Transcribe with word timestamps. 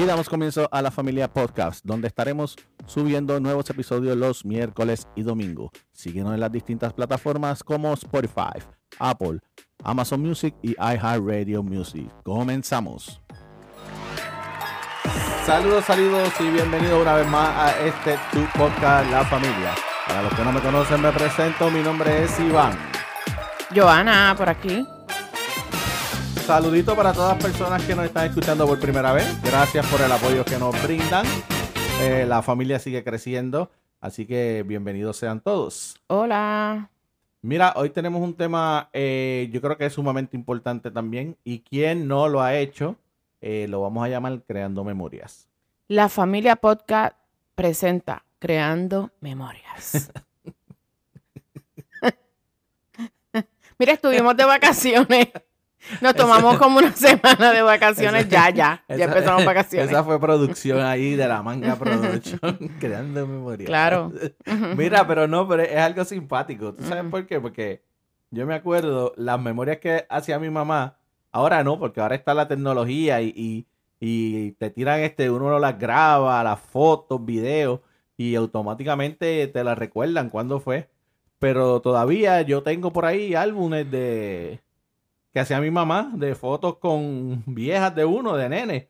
Y 0.00 0.06
damos 0.06 0.30
comienzo 0.30 0.66
a 0.72 0.80
la 0.80 0.90
familia 0.90 1.30
podcast, 1.30 1.84
donde 1.84 2.08
estaremos 2.08 2.56
subiendo 2.86 3.38
nuevos 3.38 3.68
episodios 3.68 4.16
los 4.16 4.46
miércoles 4.46 5.06
y 5.14 5.22
domingo. 5.22 5.72
Síguenos 5.92 6.32
en 6.32 6.40
las 6.40 6.50
distintas 6.50 6.94
plataformas 6.94 7.62
como 7.62 7.92
Spotify, 7.92 8.64
Apple, 8.98 9.40
Amazon 9.84 10.22
Music 10.22 10.54
y 10.62 10.70
iHeartRadio 10.70 11.62
Music. 11.62 12.10
Comenzamos. 12.24 13.20
Saludos, 15.44 15.84
saludos 15.84 16.32
y 16.40 16.48
bienvenidos 16.48 17.02
una 17.02 17.16
vez 17.16 17.28
más 17.28 17.50
a 17.50 17.86
este 17.86 18.18
tu 18.32 18.42
podcast 18.58 19.10
La 19.10 19.22
Familia. 19.26 19.74
Para 20.06 20.22
los 20.22 20.32
que 20.32 20.42
no 20.42 20.52
me 20.52 20.60
conocen, 20.60 21.02
me 21.02 21.12
presento. 21.12 21.70
Mi 21.70 21.82
nombre 21.82 22.24
es 22.24 22.40
Iván. 22.40 22.72
Joana, 23.74 24.34
por 24.34 24.48
aquí. 24.48 24.82
Saludito 26.50 26.96
para 26.96 27.12
todas 27.12 27.36
las 27.36 27.44
personas 27.44 27.80
que 27.84 27.94
nos 27.94 28.06
están 28.06 28.26
escuchando 28.26 28.66
por 28.66 28.80
primera 28.80 29.12
vez. 29.12 29.40
Gracias 29.40 29.86
por 29.86 30.00
el 30.00 30.10
apoyo 30.10 30.44
que 30.44 30.58
nos 30.58 30.82
brindan. 30.82 31.24
Eh, 32.00 32.24
la 32.26 32.42
familia 32.42 32.80
sigue 32.80 33.04
creciendo, 33.04 33.70
así 34.00 34.26
que 34.26 34.64
bienvenidos 34.66 35.16
sean 35.16 35.40
todos. 35.40 35.94
Hola. 36.08 36.90
Mira, 37.40 37.72
hoy 37.76 37.90
tenemos 37.90 38.20
un 38.20 38.34
tema, 38.34 38.90
eh, 38.92 39.48
yo 39.52 39.60
creo 39.60 39.78
que 39.78 39.86
es 39.86 39.92
sumamente 39.92 40.36
importante 40.36 40.90
también. 40.90 41.36
Y 41.44 41.60
quien 41.60 42.08
no 42.08 42.26
lo 42.26 42.42
ha 42.42 42.56
hecho, 42.56 42.96
eh, 43.40 43.66
lo 43.68 43.82
vamos 43.82 44.04
a 44.04 44.08
llamar 44.08 44.42
Creando 44.44 44.82
Memorias. 44.82 45.46
La 45.86 46.08
familia 46.08 46.56
podcast 46.56 47.16
presenta 47.54 48.24
Creando 48.40 49.12
Memorias. 49.20 50.10
Mira, 53.78 53.92
estuvimos 53.92 54.36
de 54.36 54.44
vacaciones. 54.44 55.28
Nos 56.00 56.14
tomamos 56.14 56.58
como 56.58 56.78
una 56.78 56.92
semana 56.92 57.52
de 57.52 57.62
vacaciones. 57.62 58.28
Ya, 58.28 58.50
ya. 58.50 58.84
Ya 58.88 59.04
empezamos 59.06 59.44
vacaciones. 59.46 59.90
Esa 59.90 60.04
fue 60.04 60.20
producción 60.20 60.80
ahí 60.80 61.16
de 61.16 61.26
la 61.26 61.42
manga 61.42 61.76
production, 61.76 62.58
creando 62.80 63.26
memoria. 63.26 63.66
Claro. 63.66 64.12
Mira, 64.76 65.06
pero 65.06 65.26
no, 65.26 65.48
pero 65.48 65.62
es 65.62 65.76
algo 65.76 66.04
simpático. 66.04 66.74
¿Tú 66.74 66.84
sabes 66.84 67.04
por 67.10 67.26
qué? 67.26 67.40
Porque 67.40 67.82
yo 68.30 68.46
me 68.46 68.54
acuerdo 68.54 69.12
las 69.16 69.40
memorias 69.40 69.78
que 69.78 70.06
hacía 70.08 70.38
mi 70.38 70.50
mamá. 70.50 70.96
Ahora 71.32 71.64
no, 71.64 71.78
porque 71.78 72.00
ahora 72.00 72.14
está 72.14 72.34
la 72.34 72.48
tecnología 72.48 73.22
y, 73.22 73.66
y, 74.00 74.52
te 74.52 74.70
tiran 74.70 75.00
este, 75.00 75.30
uno 75.30 75.58
las 75.58 75.78
graba, 75.78 76.42
las 76.42 76.58
fotos, 76.58 77.24
videos, 77.24 77.80
y 78.16 78.34
automáticamente 78.34 79.46
te 79.46 79.64
las 79.64 79.78
recuerdan 79.78 80.28
cuándo 80.28 80.60
fue. 80.60 80.90
Pero 81.38 81.80
todavía 81.80 82.42
yo 82.42 82.62
tengo 82.62 82.92
por 82.92 83.06
ahí 83.06 83.34
álbumes 83.34 83.90
de 83.90 84.60
que 85.32 85.40
hacía 85.40 85.60
mi 85.60 85.70
mamá 85.70 86.10
de 86.14 86.34
fotos 86.34 86.78
con 86.78 87.42
viejas 87.46 87.94
de 87.94 88.04
uno, 88.04 88.36
de 88.36 88.48
nene. 88.48 88.88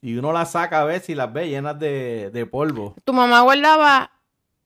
Y 0.00 0.16
uno 0.16 0.32
las 0.32 0.52
saca 0.52 0.82
a 0.82 0.84
ver 0.84 1.00
si 1.00 1.14
las 1.14 1.32
ve 1.32 1.48
llenas 1.48 1.78
de, 1.78 2.48
polvo. 2.50 2.94
Tu 3.04 3.12
mamá 3.12 3.40
guardaba 3.40 4.10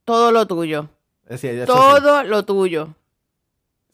todo 0.04 0.32
lo 0.32 0.46
tuyo. 0.46 0.88
todo 1.66 2.24
lo 2.24 2.44
tuyo. 2.44 2.94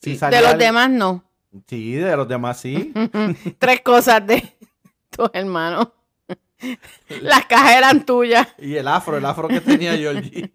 de 0.01 0.41
los 0.41 0.59
demás 0.59 0.91
no. 0.91 1.23
Sí, 1.67 1.95
de 1.95 2.17
los 2.17 2.27
demás 2.27 2.59
sí. 2.61 2.93
Tres 3.59 3.81
cosas 3.83 4.27
de 4.27 4.57
tus 5.11 5.31
hermanos. 5.33 5.89
Las 7.21 7.47
cajas 7.47 7.77
eran 7.77 8.05
tuyas. 8.07 8.49
Y 8.59 8.77
el 8.77 8.89
afro, 8.89 9.19
el 9.19 9.25
afro 9.25 9.49
que 9.49 9.61
tenía 9.61 9.97
Georgie. 9.97 10.51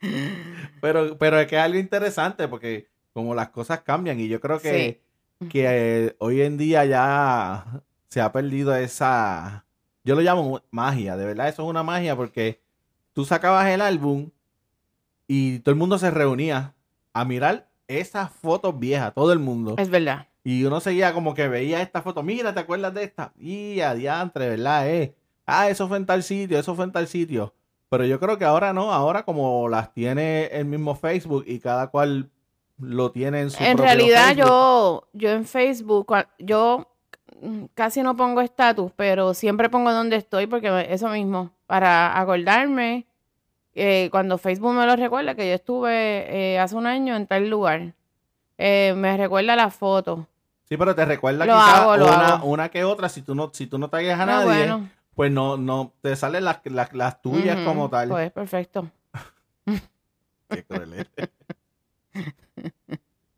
pero, 0.80 1.16
pero 1.16 1.38
es 1.38 1.46
que 1.46 1.56
es 1.56 1.62
algo 1.62 1.78
interesante 1.78 2.48
porque 2.48 2.88
como 3.12 3.34
las 3.34 3.50
cosas 3.50 3.82
cambian 3.82 4.18
y 4.18 4.28
yo 4.28 4.40
creo 4.40 4.60
que 4.60 5.03
que 5.50 5.66
eh, 6.06 6.16
hoy 6.18 6.42
en 6.42 6.56
día 6.56 6.84
ya 6.84 7.82
se 8.08 8.20
ha 8.20 8.32
perdido 8.32 8.74
esa, 8.74 9.64
yo 10.04 10.14
lo 10.14 10.20
llamo 10.20 10.62
magia, 10.70 11.16
de 11.16 11.26
verdad 11.26 11.48
eso 11.48 11.62
es 11.62 11.68
una 11.68 11.82
magia 11.82 12.16
porque 12.16 12.60
tú 13.12 13.24
sacabas 13.24 13.68
el 13.68 13.80
álbum 13.80 14.30
y 15.26 15.60
todo 15.60 15.72
el 15.72 15.78
mundo 15.78 15.98
se 15.98 16.10
reunía 16.10 16.74
a 17.12 17.24
mirar 17.24 17.68
esas 17.88 18.30
fotos 18.30 18.78
viejas, 18.78 19.14
todo 19.14 19.32
el 19.32 19.38
mundo. 19.38 19.74
Es 19.78 19.90
verdad. 19.90 20.28
Y 20.42 20.64
uno 20.64 20.80
seguía 20.80 21.14
como 21.14 21.34
que 21.34 21.48
veía 21.48 21.80
esta 21.80 22.02
foto, 22.02 22.22
mira, 22.22 22.52
¿te 22.52 22.60
acuerdas 22.60 22.92
de 22.92 23.04
esta? 23.04 23.32
Y 23.38 23.80
adiantre, 23.80 24.48
¿verdad? 24.50 24.88
Eh? 24.90 25.14
Ah, 25.46 25.70
eso 25.70 25.88
fue 25.88 25.96
en 25.96 26.06
tal 26.06 26.22
sitio, 26.22 26.58
eso 26.58 26.74
fue 26.74 26.84
en 26.84 26.92
tal 26.92 27.08
sitio. 27.08 27.54
Pero 27.88 28.04
yo 28.04 28.20
creo 28.20 28.38
que 28.38 28.44
ahora 28.44 28.72
no, 28.72 28.92
ahora 28.92 29.24
como 29.24 29.68
las 29.68 29.92
tiene 29.94 30.46
el 30.46 30.66
mismo 30.66 30.94
Facebook 30.94 31.44
y 31.46 31.60
cada 31.60 31.88
cual 31.88 32.30
lo 32.78 33.10
tiene 33.10 33.40
en 33.42 33.50
su 33.50 33.62
En 33.62 33.78
realidad 33.78 34.34
yo 34.34 35.08
yo 35.12 35.30
en 35.30 35.46
Facebook 35.46 36.14
yo 36.38 36.88
casi 37.74 38.02
no 38.02 38.16
pongo 38.16 38.40
estatus, 38.40 38.92
pero 38.96 39.34
siempre 39.34 39.68
pongo 39.68 39.92
donde 39.92 40.16
estoy 40.16 40.46
porque 40.46 40.86
eso 40.90 41.08
mismo 41.08 41.50
para 41.66 42.18
acordarme 42.18 43.06
eh, 43.74 44.08
cuando 44.10 44.38
Facebook 44.38 44.72
me 44.72 44.86
lo 44.86 44.94
recuerda 44.96 45.34
que 45.34 45.48
yo 45.48 45.54
estuve 45.54 46.54
eh, 46.54 46.58
hace 46.58 46.76
un 46.76 46.86
año 46.86 47.16
en 47.16 47.26
tal 47.26 47.48
lugar. 47.48 47.94
Eh, 48.56 48.94
me 48.96 49.16
recuerda 49.16 49.56
la 49.56 49.70
foto. 49.70 50.28
Sí, 50.68 50.76
pero 50.76 50.94
te 50.94 51.04
recuerda 51.04 51.44
una, 51.44 52.44
una, 52.44 52.68
que 52.68 52.84
otra. 52.84 53.08
Si 53.08 53.22
tú 53.22 53.34
no, 53.34 53.50
si 53.52 53.66
tú 53.66 53.78
no 53.78 53.86
a 53.86 53.98
ah, 53.98 54.26
nadie, 54.26 54.88
pues 55.14 55.30
no, 55.32 55.56
no, 55.56 55.92
te 56.00 56.14
salen 56.14 56.44
las, 56.44 56.60
las, 56.64 57.20
tuyas 57.20 57.58
como 57.64 57.90
tal. 57.90 58.08
Pues 58.08 58.30
perfecto. 58.30 58.88
Qué 60.48 60.64
cruel. 60.64 61.08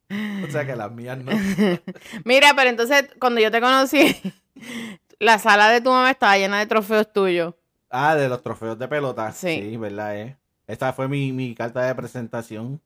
O 0.47 0.51
sea 0.51 0.65
que 0.65 0.77
las 0.77 0.93
mías 0.93 1.19
no. 1.19 1.33
Mira, 2.25 2.53
pero 2.55 2.71
entonces 2.71 3.09
cuando 3.19 3.41
yo 3.41 3.51
te 3.51 3.61
conocí, 3.61 4.17
la 5.19 5.39
sala 5.41 5.69
de 5.69 5.81
tu 5.81 5.91
mamá 5.91 6.13
estaba 6.13 6.39
llena 6.39 6.61
de 6.61 6.67
trofeos 6.67 7.13
tuyos. 7.13 7.55
Ah, 7.91 8.15
de 8.15 8.29
los 8.29 8.41
trofeos 8.41 8.79
de 8.79 8.87
pelota. 8.87 9.33
Sí, 9.33 9.77
verdad, 9.77 10.17
eh. 10.17 10.37
Esta 10.69 10.93
fue 10.93 11.09
mi, 11.09 11.55
carta 11.57 11.83
de 11.83 11.95
presentación. 11.95 12.81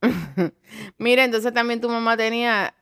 Mira, 0.98 1.24
entonces 1.24 1.52
también 1.52 1.80
tu 1.80 1.90
mamá 1.90 2.16
tenía 2.16 2.74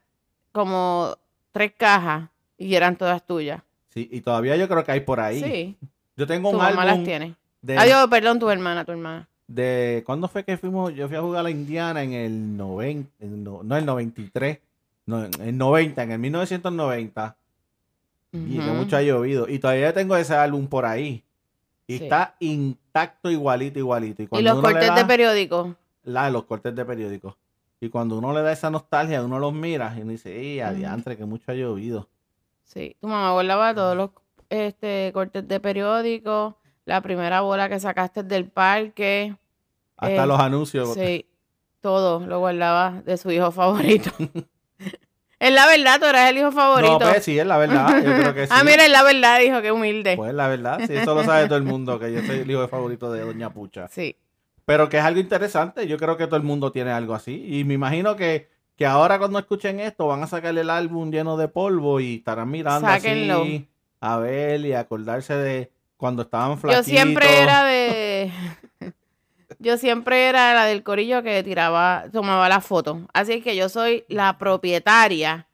como 0.53 1.17
tres 1.51 1.73
cajas 1.77 2.29
y 2.57 2.77
eran 2.77 2.97
todas 2.97 3.27
tuyas. 3.27 3.63
Sí, 3.89 4.09
y 4.11 4.21
todavía 4.21 4.57
yo 4.57 4.69
creo 4.69 4.85
que 4.85 4.93
hay 4.93 5.01
por 5.01 5.19
ahí. 5.19 5.41
Sí. 5.43 5.77
Yo 6.17 6.27
tengo 6.29 6.51
un 6.51 6.57
tu 6.57 6.63
mamá 6.63 6.85
las 6.85 7.03
tiene. 7.03 7.35
Adiós, 7.77 8.07
perdón, 8.09 8.39
tu 8.39 8.51
hermana, 8.51 8.85
tu 8.85 8.93
hermana 8.93 9.29
de 9.48 10.03
¿cuándo 10.06 10.28
fue 10.28 10.44
que 10.44 10.56
fuimos? 10.56 10.94
Yo 10.94 11.09
fui 11.09 11.16
a 11.16 11.22
jugar 11.22 11.41
a 11.41 11.42
la 11.44 11.50
Indiana 11.50 12.03
en 12.03 12.12
el 12.12 12.56
90, 12.56 13.10
no, 13.20 13.76
el 13.76 13.84
93, 13.84 14.59
no, 15.06 15.25
en 15.25 15.41
el 15.41 15.59
90, 15.59 16.03
en 16.03 16.12
el 16.12 16.19
1990. 16.19 17.36
Y 18.31 18.59
que 18.59 18.70
mucho 18.70 18.97
ha 18.97 19.03
llovido. 19.03 19.48
Y 19.48 19.59
todavía 19.59 19.92
tengo 19.94 20.14
ese 20.14 20.34
álbum 20.34 20.66
por 20.66 20.84
ahí. 20.84 21.25
Y 21.86 21.94
está 21.94 22.36
intacto 22.41 23.31
igualito, 23.31 23.78
igualito. 23.78 24.22
¿Y, 24.31 24.42
los 24.42 24.60
cortes 24.60 24.94
de 24.94 25.04
periódico? 25.06 25.75
La, 26.04 26.28
los 26.28 26.44
cortes 26.44 26.75
de 26.75 26.84
periódico. 26.84 27.38
Y 27.80 27.88
cuando 27.88 28.19
uno 28.19 28.34
le 28.34 28.42
da 28.42 28.53
esa 28.53 28.70
nostalgia, 28.70 29.22
uno 29.22 29.38
los 29.38 29.54
mira 29.54 29.94
y 29.97 30.03
uno 30.03 30.12
dice, 30.12 30.38
¡ey, 30.38 30.60
adiantre, 30.60 31.16
que 31.16 31.25
mucho 31.25 31.50
ha 31.50 31.54
llovido! 31.54 32.09
Sí, 32.65 32.97
tu 33.00 33.06
mamá 33.09 33.32
guardaba 33.32 33.75
todos 33.75 33.97
los 33.97 34.10
este, 34.50 35.10
cortes 35.15 35.48
de 35.48 35.59
periódico 35.59 36.59
la 36.88 37.03
primera 37.03 37.43
bola 37.43 37.69
que 37.69 37.78
sacaste 37.78 38.22
del 38.22 38.47
parque. 38.47 39.37
Hasta 39.99 40.25
eh, 40.25 40.26
los 40.26 40.41
anuncios. 40.41 40.94
Sí, 40.94 41.26
todo 41.82 42.26
lo 42.26 42.38
guardaba 42.38 43.03
de 43.04 43.19
su 43.19 43.31
hijo 43.31 43.53
favorito. 43.53 44.10
es 45.38 45.53
la 45.53 45.66
verdad, 45.66 46.00
tú 46.00 46.06
eres 46.06 46.31
el 46.31 46.38
hijo 46.38 46.50
favorito. 46.50 46.98
No, 46.98 47.10
pues 47.10 47.22
sí, 47.22 47.38
es 47.38 47.47
la 47.47 47.59
verdad. 47.59 48.03
Yo 48.03 48.15
creo 48.15 48.34
que 48.34 48.47
sí. 48.47 48.53
ah, 48.56 48.65
mira, 48.65 48.87
es 48.87 48.91
la 48.91 49.03
verdad, 49.03 49.38
dijo, 49.38 49.60
qué 49.60 49.71
humilde. 49.71 50.16
Pues 50.16 50.32
la 50.32 50.48
verdad, 50.48 50.81
sí, 50.87 50.94
eso 50.94 51.15
lo 51.15 51.25
sabe 51.25 51.44
todo 51.44 51.59
el 51.59 51.65
mundo, 51.65 51.98
que 51.98 52.10
yo 52.10 52.22
soy 52.22 52.38
el 52.38 52.50
hijo 52.50 52.66
favorito 52.69 53.12
de 53.12 53.21
Doña 53.21 53.50
Pucha. 53.50 53.88
Sí. 53.88 54.16
Pero 54.65 54.88
que 54.88 54.97
es 54.97 55.04
algo 55.04 55.21
interesante, 55.21 55.87
yo 55.87 55.98
creo 55.98 56.16
que 56.16 56.27
todo 56.27 56.37
el 56.37 56.43
mundo 56.43 56.72
tiene 56.72 56.91
algo 56.91 57.15
así. 57.15 57.44
Y 57.47 57.65
me 57.65 57.75
imagino 57.75 58.16
que, 58.16 58.48
que 58.77 58.86
ahora 58.86 59.18
cuando 59.18 59.39
escuchen 59.39 59.78
esto 59.78 60.07
van 60.07 60.22
a 60.22 60.27
sacar 60.27 60.57
el 60.57 60.71
álbum 60.71 61.10
lleno 61.10 61.36
de 61.36 61.48
polvo 61.48 62.01
y 62.01 62.16
estarán 62.16 62.51
mirando 62.51 62.89
así 62.89 63.68
a 64.01 64.16
ver 64.16 64.60
y 64.60 64.72
acordarse 64.72 65.34
de 65.34 65.71
cuando 65.98 66.22
estaban 66.22 66.59
flaquitos. 66.59 66.86
Yo 66.86 66.91
siempre 66.91 67.42
era 67.42 67.65
de... 67.65 68.33
Yo 69.60 69.77
siempre 69.77 70.28
era 70.28 70.54
la 70.54 70.66
del 70.66 70.84
corillo 70.84 71.22
que 71.24 71.42
tiraba, 71.42 72.04
tomaba 72.12 72.48
la 72.48 72.60
foto. 72.60 73.00
Así 73.12 73.41
que 73.42 73.56
yo 73.56 73.68
soy 73.68 74.04
la 74.06 74.39
propietaria 74.39 75.48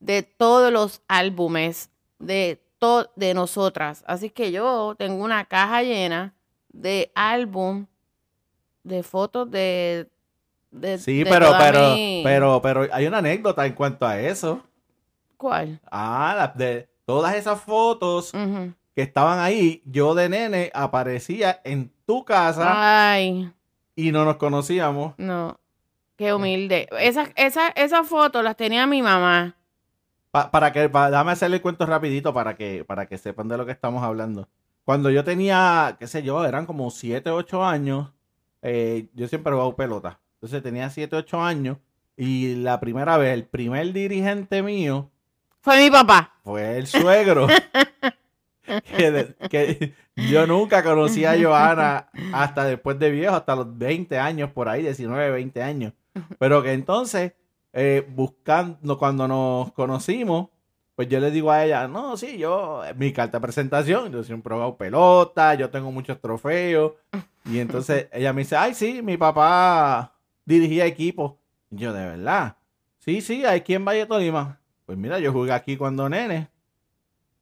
de 0.00 0.24
todos 0.24 0.72
los 0.72 1.02
álbumes 1.06 1.90
de, 2.18 2.60
de 3.14 3.34
nosotras. 3.34 4.02
Así 4.08 4.30
que 4.30 4.50
yo 4.50 4.96
tengo 4.98 5.22
una 5.22 5.44
caja 5.44 5.82
llena 5.82 6.34
de 6.72 7.12
álbum 7.14 7.86
de 8.82 9.02
fotos 9.02 9.50
de, 9.50 10.08
sí 10.98 11.24
pero 11.24 11.52
pero 11.58 11.94
pero 12.22 12.62
pero 12.62 12.88
hay 12.92 13.06
una 13.06 13.18
anécdota 13.18 13.64
en 13.64 13.72
cuanto 13.72 14.06
a 14.06 14.20
eso 14.20 14.60
cuál 15.38 15.80
ah 15.90 16.52
de 16.54 16.88
todas 17.06 17.34
esas 17.34 17.60
fotos 17.60 18.32
que 18.94 19.02
estaban 19.02 19.38
ahí, 19.40 19.82
yo 19.84 20.14
de 20.14 20.28
nene 20.28 20.70
aparecía 20.74 21.60
en 21.64 21.92
tu 22.06 22.24
casa. 22.24 23.10
Ay. 23.12 23.50
Y 23.96 24.12
no 24.12 24.24
nos 24.24 24.36
conocíamos. 24.36 25.14
No. 25.18 25.58
Qué 26.16 26.32
humilde. 26.32 26.88
Esas 27.00 27.30
esa, 27.34 27.68
esa 27.70 28.04
fotos 28.04 28.44
las 28.44 28.56
tenía 28.56 28.86
mi 28.86 29.02
mamá. 29.02 29.56
para 30.30 30.72
que, 30.72 30.88
para, 30.88 31.10
déjame 31.10 31.32
hacerle 31.32 31.56
el 31.56 31.62
cuento 31.62 31.86
rapidito 31.86 32.32
para 32.32 32.54
que, 32.54 32.84
para 32.84 33.06
que 33.06 33.18
sepan 33.18 33.48
de 33.48 33.56
lo 33.56 33.66
que 33.66 33.72
estamos 33.72 34.02
hablando. 34.02 34.48
cuando 34.84 35.10
yo 35.10 35.24
tenía, 35.24 35.96
qué 35.98 36.06
sé 36.06 36.22
yo, 36.22 36.44
eran 36.44 36.66
como 36.66 36.90
7, 36.90 37.30
8 37.30 37.64
años, 37.64 38.10
eh, 38.62 39.08
yo 39.14 39.26
siempre 39.28 39.50
he 39.50 39.54
jugado 39.54 39.74
pelota. 39.76 40.20
Entonces 40.34 40.62
tenía 40.62 40.88
7, 40.90 41.16
8 41.16 41.42
años 41.42 41.78
y 42.16 42.56
la 42.56 42.78
primera 42.78 43.16
vez, 43.16 43.32
el 43.34 43.44
primer 43.44 43.92
dirigente 43.92 44.62
mío 44.62 45.10
Fue 45.60 45.78
mi 45.82 45.90
papá. 45.90 46.34
fue 46.44 46.78
el 46.78 46.86
suegro. 46.86 47.48
que, 48.96 49.10
de- 49.10 49.34
que 49.48 49.94
yo 50.16 50.46
nunca 50.46 50.82
conocí 50.82 51.24
a 51.24 51.34
Johanna 51.40 52.08
hasta 52.32 52.64
después 52.64 52.98
de 52.98 53.10
viejo, 53.10 53.34
hasta 53.34 53.56
los 53.56 53.76
20 53.76 54.18
años 54.18 54.50
por 54.50 54.68
ahí, 54.68 54.82
19, 54.82 55.30
20 55.30 55.62
años. 55.62 55.92
Pero 56.38 56.62
que 56.62 56.72
entonces, 56.72 57.32
eh, 57.72 58.06
buscando, 58.08 58.98
cuando 58.98 59.26
nos 59.28 59.72
conocimos, 59.72 60.48
pues 60.94 61.08
yo 61.08 61.18
le 61.18 61.32
digo 61.32 61.50
a 61.50 61.64
ella, 61.64 61.88
no, 61.88 62.16
sí, 62.16 62.38
yo, 62.38 62.82
mi 62.96 63.12
carta 63.12 63.38
de 63.38 63.42
presentación, 63.42 64.12
yo 64.12 64.22
siempre 64.22 64.52
he 64.52 64.54
jugado 64.54 64.76
pelota, 64.76 65.54
yo 65.54 65.68
tengo 65.70 65.90
muchos 65.90 66.20
trofeos. 66.20 66.92
Y 67.44 67.58
entonces 67.58 68.06
ella 68.12 68.32
me 68.32 68.42
dice, 68.42 68.56
ay, 68.56 68.74
sí, 68.74 69.02
mi 69.02 69.16
papá 69.16 70.14
dirigía 70.44 70.86
equipo. 70.86 71.38
Y 71.70 71.78
yo, 71.78 71.92
de 71.92 72.06
verdad. 72.06 72.56
Sí, 73.00 73.20
sí, 73.20 73.44
aquí 73.44 73.74
en 73.74 73.84
Valle 73.84 74.06
Tolima. 74.06 74.60
Pues 74.86 74.96
mira, 74.96 75.18
yo 75.18 75.32
jugué 75.32 75.52
aquí 75.52 75.76
cuando 75.76 76.08
nene. 76.08 76.48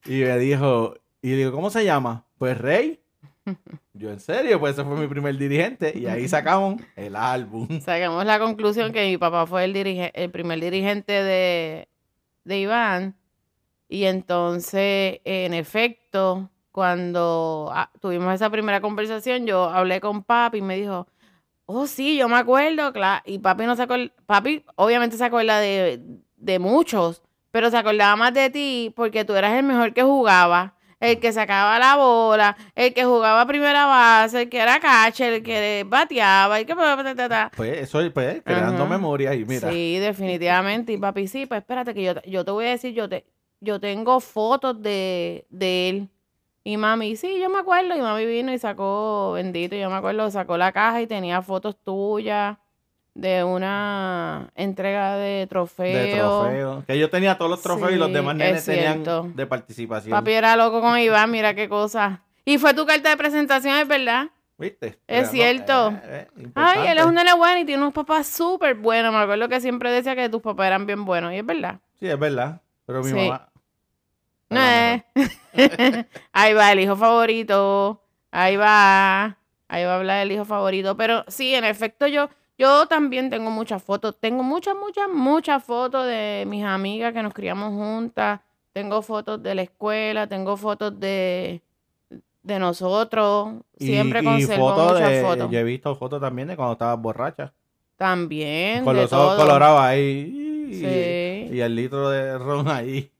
Y 0.06 0.22
me 0.22 0.38
dijo, 0.38 0.94
y 1.22 1.30
le 1.30 1.36
digo, 1.36 1.52
¿cómo 1.52 1.70
se 1.70 1.84
llama? 1.84 2.24
Pues 2.38 2.58
Rey. 2.58 3.00
Yo, 3.94 4.10
en 4.10 4.20
serio, 4.20 4.58
pues 4.60 4.74
ese 4.74 4.84
fue 4.84 4.96
mi 4.96 5.06
primer 5.06 5.36
dirigente. 5.36 5.92
Y 5.96 6.06
ahí 6.06 6.28
sacamos 6.28 6.80
el 6.96 7.16
álbum. 7.16 7.68
Sacamos 7.80 8.24
la 8.24 8.38
conclusión 8.38 8.92
que 8.92 9.06
mi 9.06 9.16
papá 9.18 9.46
fue 9.46 9.64
el, 9.64 9.74
dirige- 9.74 10.10
el 10.14 10.30
primer 10.30 10.60
dirigente 10.60 11.12
de, 11.12 11.88
de 12.44 12.58
Iván. 12.58 13.16
Y 13.88 14.04
entonces, 14.04 15.20
en 15.24 15.54
efecto, 15.54 16.50
cuando 16.70 17.70
ah, 17.74 17.90
tuvimos 18.00 18.34
esa 18.34 18.48
primera 18.50 18.80
conversación, 18.80 19.46
yo 19.46 19.64
hablé 19.64 20.00
con 20.00 20.22
papi 20.24 20.58
y 20.58 20.62
me 20.62 20.76
dijo, 20.76 21.06
oh, 21.66 21.86
sí, 21.86 22.16
yo 22.16 22.28
me 22.28 22.36
acuerdo, 22.36 22.92
claro. 22.92 23.22
Y 23.26 23.38
papi 23.38 23.64
no 23.66 23.76
se 23.76 23.82
acuerda, 23.82 24.10
papi 24.26 24.64
obviamente 24.76 25.16
se 25.16 25.24
acuerda 25.24 25.58
de, 25.60 26.00
de 26.36 26.58
muchos, 26.58 27.22
pero 27.50 27.70
se 27.70 27.76
acordaba 27.76 28.16
más 28.16 28.32
de 28.32 28.48
ti 28.50 28.92
porque 28.96 29.24
tú 29.24 29.34
eras 29.34 29.52
el 29.58 29.64
mejor 29.64 29.92
que 29.92 30.02
jugaba, 30.02 30.74
el 31.02 31.18
que 31.18 31.32
sacaba 31.32 31.78
la 31.80 31.96
bola, 31.96 32.56
el 32.76 32.94
que 32.94 33.04
jugaba 33.04 33.44
primera 33.46 33.86
base, 33.86 34.42
el 34.42 34.48
que 34.48 34.58
era 34.58 34.78
catcher, 34.78 35.32
el 35.32 35.42
que 35.42 35.84
bateaba, 35.86 36.60
el 36.60 36.64
que... 36.66 36.74
Pues 37.56 37.78
eso, 37.78 37.98
pues, 38.14 38.40
creando 38.44 38.84
Ajá. 38.84 38.90
memoria. 38.90 39.34
Y 39.34 39.44
mira, 39.44 39.68
Sí, 39.70 39.98
definitivamente. 39.98 40.92
Y 40.92 40.98
papi, 40.98 41.26
sí, 41.26 41.46
pues 41.46 41.58
espérate 41.58 41.92
que 41.92 42.04
yo, 42.04 42.14
te- 42.14 42.30
yo 42.30 42.44
te 42.44 42.50
voy 42.52 42.66
a 42.66 42.70
decir, 42.70 42.94
yo 42.94 43.08
te, 43.08 43.26
yo 43.60 43.80
tengo 43.80 44.20
fotos 44.20 44.80
de, 44.80 45.44
de 45.50 45.88
él. 45.88 46.08
Y 46.64 46.76
mami, 46.76 47.16
sí, 47.16 47.40
yo 47.40 47.50
me 47.50 47.58
acuerdo. 47.58 47.96
Y 47.96 48.00
mami 48.00 48.24
vino 48.24 48.52
y 48.52 48.58
sacó, 48.58 49.32
bendito, 49.32 49.74
yo 49.74 49.90
me 49.90 49.96
acuerdo, 49.96 50.30
sacó 50.30 50.56
la 50.56 50.70
caja 50.70 51.02
y 51.02 51.08
tenía 51.08 51.42
fotos 51.42 51.76
tuyas 51.82 52.56
de 53.14 53.44
una 53.44 54.50
entrega 54.54 55.16
de 55.16 55.46
trofeo. 55.46 55.98
de 55.98 56.14
trofeo. 56.16 56.84
Que 56.86 56.98
yo 56.98 57.10
tenía 57.10 57.36
todos 57.36 57.50
los 57.50 57.60
trofeos 57.62 57.92
y 57.92 57.96
los 57.96 58.12
demás 58.12 58.36
nenes 58.36 58.60
es 58.60 58.64
tenían 58.64 59.34
de 59.36 59.46
participación. 59.46 60.10
Papi 60.10 60.32
era 60.32 60.56
loco 60.56 60.80
con 60.80 60.98
Iván, 60.98 61.30
mira 61.30 61.54
qué 61.54 61.68
cosa. 61.68 62.22
Y 62.44 62.58
fue 62.58 62.74
tu 62.74 62.86
carta 62.86 63.10
de 63.10 63.16
presentación, 63.16 63.76
es 63.78 63.86
verdad. 63.88 64.28
¿Viste? 64.58 64.98
Es 65.08 65.30
cierto. 65.30 65.90
eh, 66.04 66.28
eh, 66.38 66.48
Ay, 66.54 66.88
él 66.88 66.98
es 66.98 67.04
un 67.04 67.14
nene 67.14 67.34
bueno 67.34 67.58
y 67.60 67.64
tiene 67.64 67.82
unos 67.82 67.94
papás 67.94 68.26
súper 68.28 68.74
buenos. 68.76 69.12
Me 69.12 69.18
acuerdo 69.18 69.48
que 69.48 69.60
siempre 69.60 69.90
decía 69.90 70.14
que 70.14 70.28
tus 70.28 70.40
papás 70.42 70.66
eran 70.68 70.86
bien 70.86 71.04
buenos. 71.04 71.32
Y 71.32 71.36
es 71.38 71.46
verdad. 71.46 71.80
Sí, 71.98 72.06
es 72.08 72.18
verdad. 72.18 72.60
Pero 72.86 73.02
mi 73.02 73.10
Sí. 73.10 73.14
mamá. 73.14 73.48
No 74.50 74.60
es. 74.62 75.02
Ahí 76.32 76.52
va 76.54 76.72
el 76.72 76.80
hijo 76.80 76.96
favorito. 76.96 78.02
Ahí 78.30 78.56
va. 78.56 79.36
Ahí 79.68 79.84
va 79.84 79.92
a 79.92 79.96
hablar 79.96 80.20
el 80.22 80.32
hijo 80.32 80.44
favorito. 80.44 80.96
Pero 80.96 81.24
sí, 81.28 81.54
en 81.54 81.64
efecto, 81.64 82.06
yo, 82.06 82.28
yo 82.62 82.86
también 82.86 83.28
tengo 83.30 83.50
muchas 83.50 83.82
fotos. 83.82 84.16
Tengo 84.20 84.42
muchas, 84.42 84.74
muchas, 84.74 85.08
muchas 85.12 85.62
fotos 85.64 86.06
de 86.06 86.44
mis 86.46 86.64
amigas 86.64 87.12
que 87.12 87.22
nos 87.22 87.34
criamos 87.34 87.70
juntas. 87.70 88.40
Tengo 88.72 89.02
fotos 89.02 89.42
de 89.42 89.54
la 89.54 89.62
escuela. 89.62 90.26
Tengo 90.26 90.56
fotos 90.56 90.98
de, 90.98 91.60
de 92.42 92.58
nosotros. 92.58 93.54
Y- 93.78 93.86
Siempre 93.86 94.20
y 94.20 94.24
conservo 94.24 94.70
fotos 94.70 94.92
muchas 94.92 95.10
de- 95.10 95.22
fotos. 95.22 95.50
Yo 95.50 95.58
he 95.58 95.64
visto 95.64 95.94
fotos 95.96 96.20
también 96.20 96.48
de 96.48 96.56
cuando 96.56 96.72
estabas 96.74 97.00
borracha. 97.00 97.52
También. 97.96 98.84
Con 98.84 98.96
de 98.96 99.02
los 99.02 99.12
ojos 99.12 99.36
todo. 99.36 99.46
colorados 99.46 99.80
ahí. 99.80 100.38
y- 100.38 100.52
Sí. 100.72 101.48
Y 101.54 101.60
el 101.60 101.76
litro 101.76 102.08
de 102.08 102.38
ron 102.38 102.66
ahí. 102.68 103.10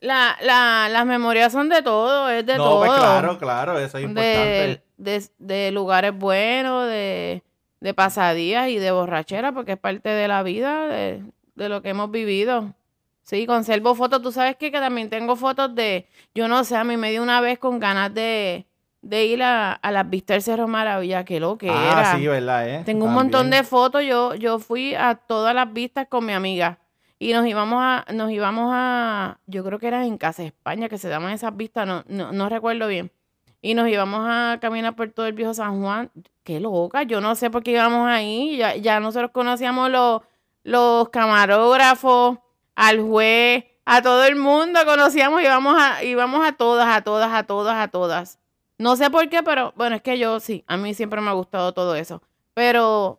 La, 0.00 0.36
la, 0.42 0.88
las 0.90 1.06
memorias 1.06 1.50
son 1.50 1.68
de 1.70 1.82
todo, 1.82 2.28
es 2.30 2.44
de 2.46 2.56
no, 2.56 2.64
todo. 2.64 2.78
pues 2.80 2.92
claro, 2.92 3.38
claro, 3.38 3.78
eso 3.78 3.96
es 3.98 4.04
importante. 4.04 4.82
de, 4.98 5.20
de, 5.20 5.22
de 5.38 5.70
lugares 5.72 6.16
buenos, 6.16 6.86
de, 6.86 7.42
de 7.80 7.94
pasadías 7.94 8.68
y 8.68 8.78
de 8.78 8.90
borrachera, 8.90 9.52
porque 9.52 9.72
es 9.72 9.78
parte 9.78 10.08
de 10.08 10.28
la 10.28 10.42
vida, 10.42 10.86
de, 10.86 11.22
de 11.54 11.68
lo 11.68 11.82
que 11.82 11.90
hemos 11.90 12.10
vivido. 12.10 12.74
Sí, 13.22 13.46
conservo 13.46 13.94
fotos. 13.94 14.22
Tú 14.22 14.32
sabes 14.32 14.56
qué? 14.56 14.72
que 14.72 14.80
también 14.80 15.10
tengo 15.10 15.36
fotos 15.36 15.74
de, 15.74 16.08
yo 16.34 16.48
no 16.48 16.64
sé, 16.64 16.76
a 16.76 16.84
mí 16.84 16.96
me 16.96 17.10
dio 17.10 17.22
una 17.22 17.40
vez 17.42 17.58
con 17.58 17.78
ganas 17.78 18.14
de, 18.14 18.66
de 19.02 19.26
ir 19.26 19.42
a, 19.42 19.72
a 19.72 19.92
las 19.92 20.08
vistas 20.08 20.36
del 20.36 20.42
Cerro 20.42 20.66
Maravilla, 20.66 21.24
que 21.24 21.38
lo 21.38 21.58
que 21.58 21.68
ah, 21.68 21.92
era. 21.92 22.16
sí, 22.16 22.26
¿verdad? 22.26 22.68
Eh? 22.68 22.82
Tengo 22.86 23.04
un 23.04 23.12
montón 23.12 23.50
de 23.50 23.62
fotos. 23.64 24.02
Yo, 24.02 24.34
yo 24.34 24.58
fui 24.58 24.94
a 24.94 25.14
todas 25.14 25.54
las 25.54 25.70
vistas 25.72 26.06
con 26.08 26.24
mi 26.24 26.32
amiga. 26.32 26.78
Y 27.18 27.32
nos 27.32 27.46
íbamos 27.46 27.80
a, 27.82 28.06
nos 28.14 28.30
íbamos 28.30 28.70
a, 28.72 29.38
yo 29.46 29.64
creo 29.64 29.78
que 29.78 29.88
era 29.88 30.06
en 30.06 30.18
Casa 30.18 30.44
España 30.44 30.88
que 30.88 30.98
se 30.98 31.08
daban 31.08 31.32
esas 31.32 31.56
vistas, 31.56 31.86
no, 31.86 32.04
no, 32.06 32.32
no 32.32 32.48
recuerdo 32.48 32.86
bien. 32.86 33.10
Y 33.60 33.74
nos 33.74 33.88
íbamos 33.88 34.20
a 34.24 34.58
caminar 34.60 34.94
por 34.94 35.10
todo 35.10 35.26
el 35.26 35.32
viejo 35.32 35.54
San 35.54 35.82
Juan. 35.82 36.10
Qué 36.44 36.60
loca, 36.60 37.02
yo 37.02 37.20
no 37.20 37.34
sé 37.34 37.50
por 37.50 37.62
qué 37.62 37.72
íbamos 37.72 38.08
ahí. 38.08 38.56
Ya, 38.56 38.76
ya 38.76 39.00
nosotros 39.00 39.32
conocíamos 39.32 39.90
los, 39.90 40.22
los 40.62 41.08
camarógrafos, 41.08 42.38
al 42.74 43.00
juez, 43.00 43.64
a 43.84 44.02
todo 44.02 44.24
el 44.24 44.36
mundo 44.36 44.80
conocíamos, 44.84 45.42
íbamos 45.42 45.74
a, 45.80 46.04
íbamos 46.04 46.46
a 46.46 46.52
todas, 46.52 46.86
a 46.94 47.00
todas, 47.02 47.32
a 47.32 47.44
todas, 47.44 47.74
a 47.74 47.88
todas. 47.88 48.38
No 48.76 48.96
sé 48.96 49.10
por 49.10 49.28
qué, 49.28 49.42
pero 49.42 49.72
bueno, 49.76 49.96
es 49.96 50.02
que 50.02 50.18
yo 50.18 50.38
sí, 50.40 50.62
a 50.68 50.76
mí 50.76 50.94
siempre 50.94 51.20
me 51.20 51.30
ha 51.30 51.32
gustado 51.32 51.72
todo 51.72 51.96
eso. 51.96 52.22
Pero 52.54 53.18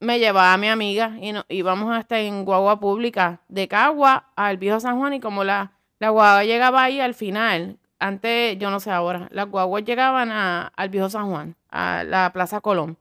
me 0.00 0.18
llevaba 0.18 0.52
a 0.52 0.58
mi 0.58 0.68
amiga 0.68 1.16
y 1.20 1.32
no, 1.32 1.44
íbamos 1.48 1.96
hasta 1.96 2.18
en 2.18 2.44
guagua 2.44 2.80
pública 2.80 3.40
de 3.48 3.68
Cagua 3.68 4.30
al 4.36 4.58
viejo 4.58 4.80
San 4.80 4.98
Juan 4.98 5.14
y 5.14 5.20
como 5.20 5.44
la, 5.44 5.72
la 6.00 6.10
guagua 6.10 6.44
llegaba 6.44 6.82
ahí 6.82 7.00
al 7.00 7.14
final, 7.14 7.78
antes, 7.98 8.58
yo 8.58 8.70
no 8.70 8.80
sé 8.80 8.90
ahora, 8.90 9.28
las 9.30 9.48
guaguas 9.50 9.84
llegaban 9.84 10.30
a- 10.30 10.72
al 10.76 10.88
viejo 10.88 11.08
San 11.10 11.30
Juan, 11.30 11.56
a 11.70 12.04
la 12.04 12.32
Plaza 12.32 12.60
Colón. 12.60 12.96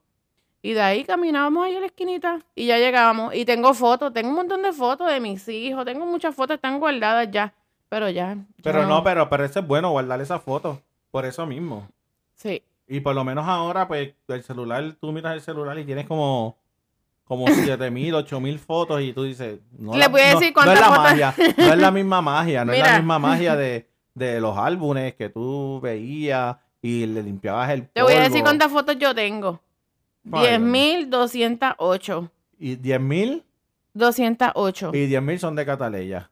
Y 0.62 0.74
de 0.74 0.82
ahí 0.82 1.04
caminábamos 1.06 1.66
ahí 1.66 1.76
a 1.76 1.80
la 1.80 1.86
esquinita 1.86 2.40
y 2.56 2.66
ya 2.66 2.78
llegábamos. 2.78 3.34
Y 3.36 3.46
tengo 3.46 3.74
fotos, 3.74 4.12
tengo 4.14 4.30
un 4.30 4.36
montón 4.36 4.64
de 4.64 4.74
fotos 4.74 5.08
de 5.10 5.20
mis 5.20 5.48
hijos, 5.48 5.86
tengo 5.86 6.06
muchas 6.06 6.34
fotos, 6.36 6.56
están 6.56 6.80
guardadas 6.80 7.30
ya, 7.32 7.54
pero 7.90 8.10
ya. 8.10 8.36
ya 8.36 8.44
Pero 8.64 8.86
no, 8.86 9.04
pero, 9.04 9.30
pero 9.30 9.46
eso 9.46 9.60
es 9.60 9.68
bueno, 9.68 9.92
guardar 9.92 10.20
esas 10.20 10.42
fotos. 10.42 10.80
Por 11.12 11.26
eso 11.26 11.46
mismo. 11.46 11.88
Sí. 12.36 12.62
Y 12.88 13.00
por 13.00 13.16
lo 13.16 13.24
menos 13.24 13.48
ahora, 13.48 13.88
pues, 13.88 14.14
el 14.28 14.44
celular, 14.44 14.84
tú 15.00 15.12
miras 15.12 15.34
el 15.36 15.42
celular 15.42 15.78
y 15.80 15.86
tienes 15.86 16.06
como, 16.08 16.58
como 17.24 17.46
7000, 17.80 18.16
8000 18.16 18.60
fotos 18.60 19.02
y 19.02 19.14
tú 19.14 19.24
dices, 19.24 19.60
no, 19.78 19.94
Le 19.96 20.08
voy 20.08 20.22
a 20.22 20.34
no- 20.34 20.40
decir 20.40 20.54
no 20.56 20.62
es 20.62 20.66
cuántas 20.66 20.80
la 20.82 20.88
fotos- 20.88 21.04
magia, 21.04 21.34
no 21.58 21.74
es 21.74 21.78
la 21.80 21.92
misma 21.92 22.22
magia, 22.22 22.66
no 22.66 22.74
es 22.74 22.80
la 22.80 22.96
misma 22.98 23.20
magia 23.20 23.56
de, 23.56 23.88
de 24.18 24.40
los 24.42 24.58
álbumes 24.58 25.14
que 25.16 25.30
tú 25.30 25.80
veías 25.82 26.58
y 26.82 27.06
le 27.06 27.22
limpiabas 27.24 27.70
el 27.72 27.88
Te 27.90 28.02
voy 28.02 28.14
a 28.14 28.18
decir 28.20 28.32
polvo. 28.34 28.46
cuántas 28.46 28.72
fotos 28.72 28.98
yo 28.98 29.14
tengo. 29.14 29.62
Válgame. 30.24 31.08
10.208. 31.10 32.30
Y 32.60 32.76
10.000 32.78 33.44
208. 33.94 34.92
y 34.94 35.08
10.000 35.08 35.38
son 35.40 35.56
de 35.56 35.66
Cataleya. 35.66 36.30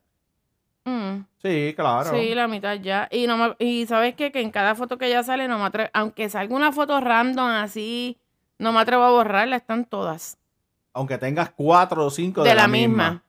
Mm, 0.85 1.21
Sí, 1.41 1.73
claro. 1.75 2.11
Sí, 2.11 2.33
la 2.33 2.47
mitad 2.47 2.75
ya. 2.79 3.07
Y 3.11 3.27
no 3.27 3.37
me- 3.37 3.55
y 3.59 3.85
sabes 3.85 4.15
qué? 4.15 4.31
que 4.31 4.41
en 4.41 4.49
cada 4.51 4.73
foto 4.75 4.97
que 4.97 5.09
ya 5.09 5.23
sale 5.23 5.47
no 5.47 5.57
me 5.59 5.65
atrevo, 5.65 5.89
aunque 5.93 6.27
salga 6.29 6.55
una 6.55 6.71
foto 6.71 6.99
random 6.99 7.45
así, 7.47 8.17
no 8.57 8.71
me 8.71 8.79
atrevo 8.79 9.03
a 9.03 9.11
borrarla, 9.11 9.55
están 9.57 9.85
todas 9.85 10.37
Aunque 10.93 11.17
tengas 11.17 11.49
cuatro 11.51 12.05
o 12.05 12.09
cinco 12.09 12.43
de, 12.43 12.55
la, 12.55 12.67
misma. 12.67 13.23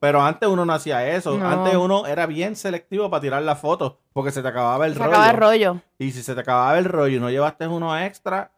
Pero 0.00 0.22
antes 0.22 0.48
uno 0.48 0.64
no 0.64 0.72
hacía 0.72 1.06
eso. 1.14 1.36
No. 1.36 1.46
Antes 1.46 1.76
uno 1.76 2.06
era 2.06 2.26
bien 2.26 2.56
selectivo 2.56 3.10
para 3.10 3.20
tirar 3.20 3.42
las 3.42 3.60
fotos 3.60 3.94
porque 4.14 4.30
se 4.30 4.40
te 4.42 4.48
acababa 4.48 4.86
el 4.86 4.94
Se 4.94 4.98
rollo. 5.00 5.10
acaba 5.10 5.30
el 5.30 5.36
rollo. 5.36 5.80
Y 5.98 6.12
si 6.12 6.22
se 6.22 6.34
te 6.34 6.40
acababa 6.40 6.78
el 6.78 6.86
rollo 6.86 7.16
y 7.16 7.20
no 7.20 7.28
llevaste 7.30 7.66
uno 7.68 7.96
extra, 7.98 8.50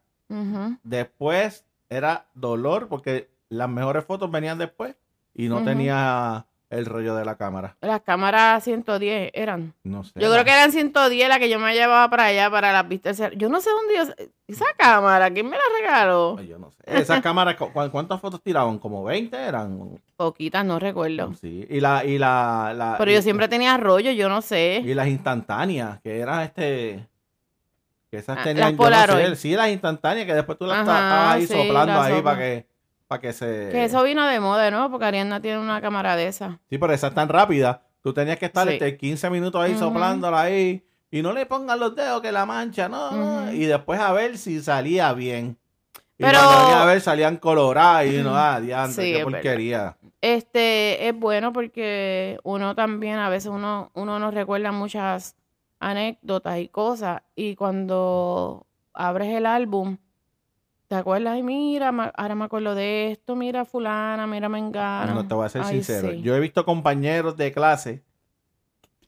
después 0.82 1.64
era 1.88 2.26
dolor 2.34 2.88
porque 2.88 3.30
las 3.48 3.68
mejores 3.68 4.04
fotos 4.04 4.30
venían 4.30 4.58
después 4.58 4.96
y 5.34 5.48
no 5.48 5.56
Ujú. 5.56 5.64
tenía 5.64 6.46
el 6.68 6.85
rollo 6.87 7.14
de 7.14 7.25
la 7.25 7.37
cámara. 7.37 7.76
Las 7.80 8.00
cámaras 8.02 8.64
110 8.64 9.30
eran. 9.35 9.73
No 9.85 10.02
sé. 10.02 10.12
Yo 10.16 10.30
creo 10.32 10.44
que 10.44 10.50
eran 10.50 10.73
110 10.73 11.28
las 11.28 11.38
que 11.38 11.49
yo 11.49 11.58
me 11.61 11.73
llevaba 11.75 12.11
para 12.11 12.25
allá, 12.26 12.50
para 12.50 12.73
las 12.73 12.88
vistas. 12.88 13.23
Yo 13.37 13.49
no 13.49 13.61
sé 13.61 13.70
dónde 13.70 13.94
yo... 13.96 14.26
Esa 14.49 14.64
cámara, 14.76 15.30
¿quién 15.30 15.46
me 15.49 15.56
la 15.56 15.62
regaló? 15.80 16.40
Yo 16.42 16.58
no 16.58 16.70
sé. 16.70 16.76
Esas 16.87 17.20
cámaras, 17.20 17.56
¿cu- 17.56 17.70
¿cuántas 17.90 18.20
fotos 18.20 18.40
tiraban? 18.42 18.78
¿Como 18.78 19.02
20 19.04 19.37
eran? 19.37 20.00
Poquitas, 20.16 20.64
no 20.64 20.78
recuerdo. 20.78 21.35
Sí. 21.35 21.66
Y 21.68 21.80
la, 21.80 22.04
y 22.04 22.18
la, 22.18 22.73
la- 22.76 22.94
Pero 22.99 23.11
y- 23.11 23.14
yo 23.14 23.23
siempre 23.23 23.49
tenía 23.49 23.76
rollo, 23.76 24.11
yo 24.12 24.28
no 24.28 24.42
sé. 24.42 24.82
Y 24.85 24.94
las 24.94 25.08
instantáneas, 25.08 26.00
que 26.00 26.18
eran 26.20 26.42
este. 26.42 27.08
Que 28.11 28.18
esas 28.18 28.38
Ah, 28.38 28.42
tenían, 28.44 28.61
las 28.61 28.70
yo 28.70 28.76
no 28.76 28.85
sé, 28.85 29.06
Polaroid. 29.06 29.35
sí, 29.35 29.50
las 29.56 29.68
instantáneas, 29.70 30.26
que 30.26 30.35
después 30.35 30.56
tú 30.58 30.64
las 30.66 30.78
Ajá, 30.78 30.82
estabas 30.92 31.35
ahí 31.35 31.46
sí, 31.46 31.52
soplando 31.54 32.00
ahí 32.00 32.23
para 32.23 32.38
que, 32.38 32.66
para 33.06 33.20
que 33.20 33.32
se... 33.32 33.68
Que 33.72 33.84
eso 33.84 34.02
vino 34.02 34.26
de 34.26 34.40
moda, 34.40 34.70
¿no? 34.70 34.90
Porque 34.90 35.06
Ariana 35.06 35.40
tiene 35.40 35.58
una 35.58 35.80
cámara 35.80 36.16
de 36.16 36.26
esa. 36.28 36.58
Sí, 36.68 36.78
pero 36.78 36.92
esas 36.92 37.14
tan 37.14 37.28
rápidas. 37.28 37.78
Tú 38.02 38.12
tenías 38.12 38.38
que 38.38 38.46
estar 38.46 38.66
Sí. 38.68 38.75
este, 38.75 38.96
15 38.96 39.30
minutos 39.30 39.60
ahí 39.62 39.72
Ujú. 39.72 39.80
soplándola 39.80 40.40
ahí. 40.42 40.82
Y 41.10 41.22
no 41.22 41.32
le 41.32 41.46
pongan 41.46 41.78
los 41.78 41.94
dedos 41.94 42.20
que 42.20 42.32
la 42.32 42.46
mancha, 42.46 42.88
no. 42.88 43.10
Ujú. 43.10 43.52
Y 43.52 43.64
después 43.66 44.00
a 44.00 44.12
ver 44.12 44.38
si 44.38 44.60
salía 44.62 45.12
bien. 45.12 45.56
Y 46.18 46.25
Pero- 46.25 46.38
a 46.40 46.84
ver 46.86 47.00
salían 47.00 47.36
coloradas 47.36 48.06
y 48.06 48.22
no, 48.22 48.34
ah, 48.36 48.60
diantre, 48.60 49.04
Sí, 49.04 49.12
qué 49.12 49.18
es 49.20 49.25
verdad. 49.25 49.38
porquería. 49.38 49.96
Este 50.20 51.08
es 51.08 51.14
bueno 51.18 51.52
porque 51.52 52.38
uno 52.42 52.75
también, 52.75 53.18
a 53.18 53.28
veces 53.28 53.50
uno, 53.50 53.90
uno 53.94 54.18
nos 54.18 54.32
recuerda 54.34 54.72
muchas 54.72 55.36
anécdotas 55.78 56.58
y 56.58 56.68
cosas. 56.68 57.22
Y 57.34 57.54
cuando 57.54 58.66
abres 58.94 59.28
el 59.34 59.46
álbum, 59.46 59.98
te 60.88 60.94
acuerdas, 60.94 61.38
y 61.38 61.42
mira, 61.42 61.92
ma- 61.92 62.12
ahora 62.16 62.34
me 62.34 62.44
acuerdo 62.44 62.74
de 62.74 63.10
esto, 63.12 63.34
mira 63.36 63.64
fulana, 63.64 64.26
mira 64.26 64.48
mengana. 64.48 65.12
No 65.14 65.26
te 65.26 65.34
voy 65.34 65.46
a 65.46 65.48
ser 65.48 65.62
Ay, 65.62 65.74
sincero. 65.82 66.10
sí. 66.10 66.22
Yo 66.22 66.34
he 66.34 66.40
visto 66.40 66.64
compañeros 66.64 67.36
de 67.36 67.52
clase 67.52 68.02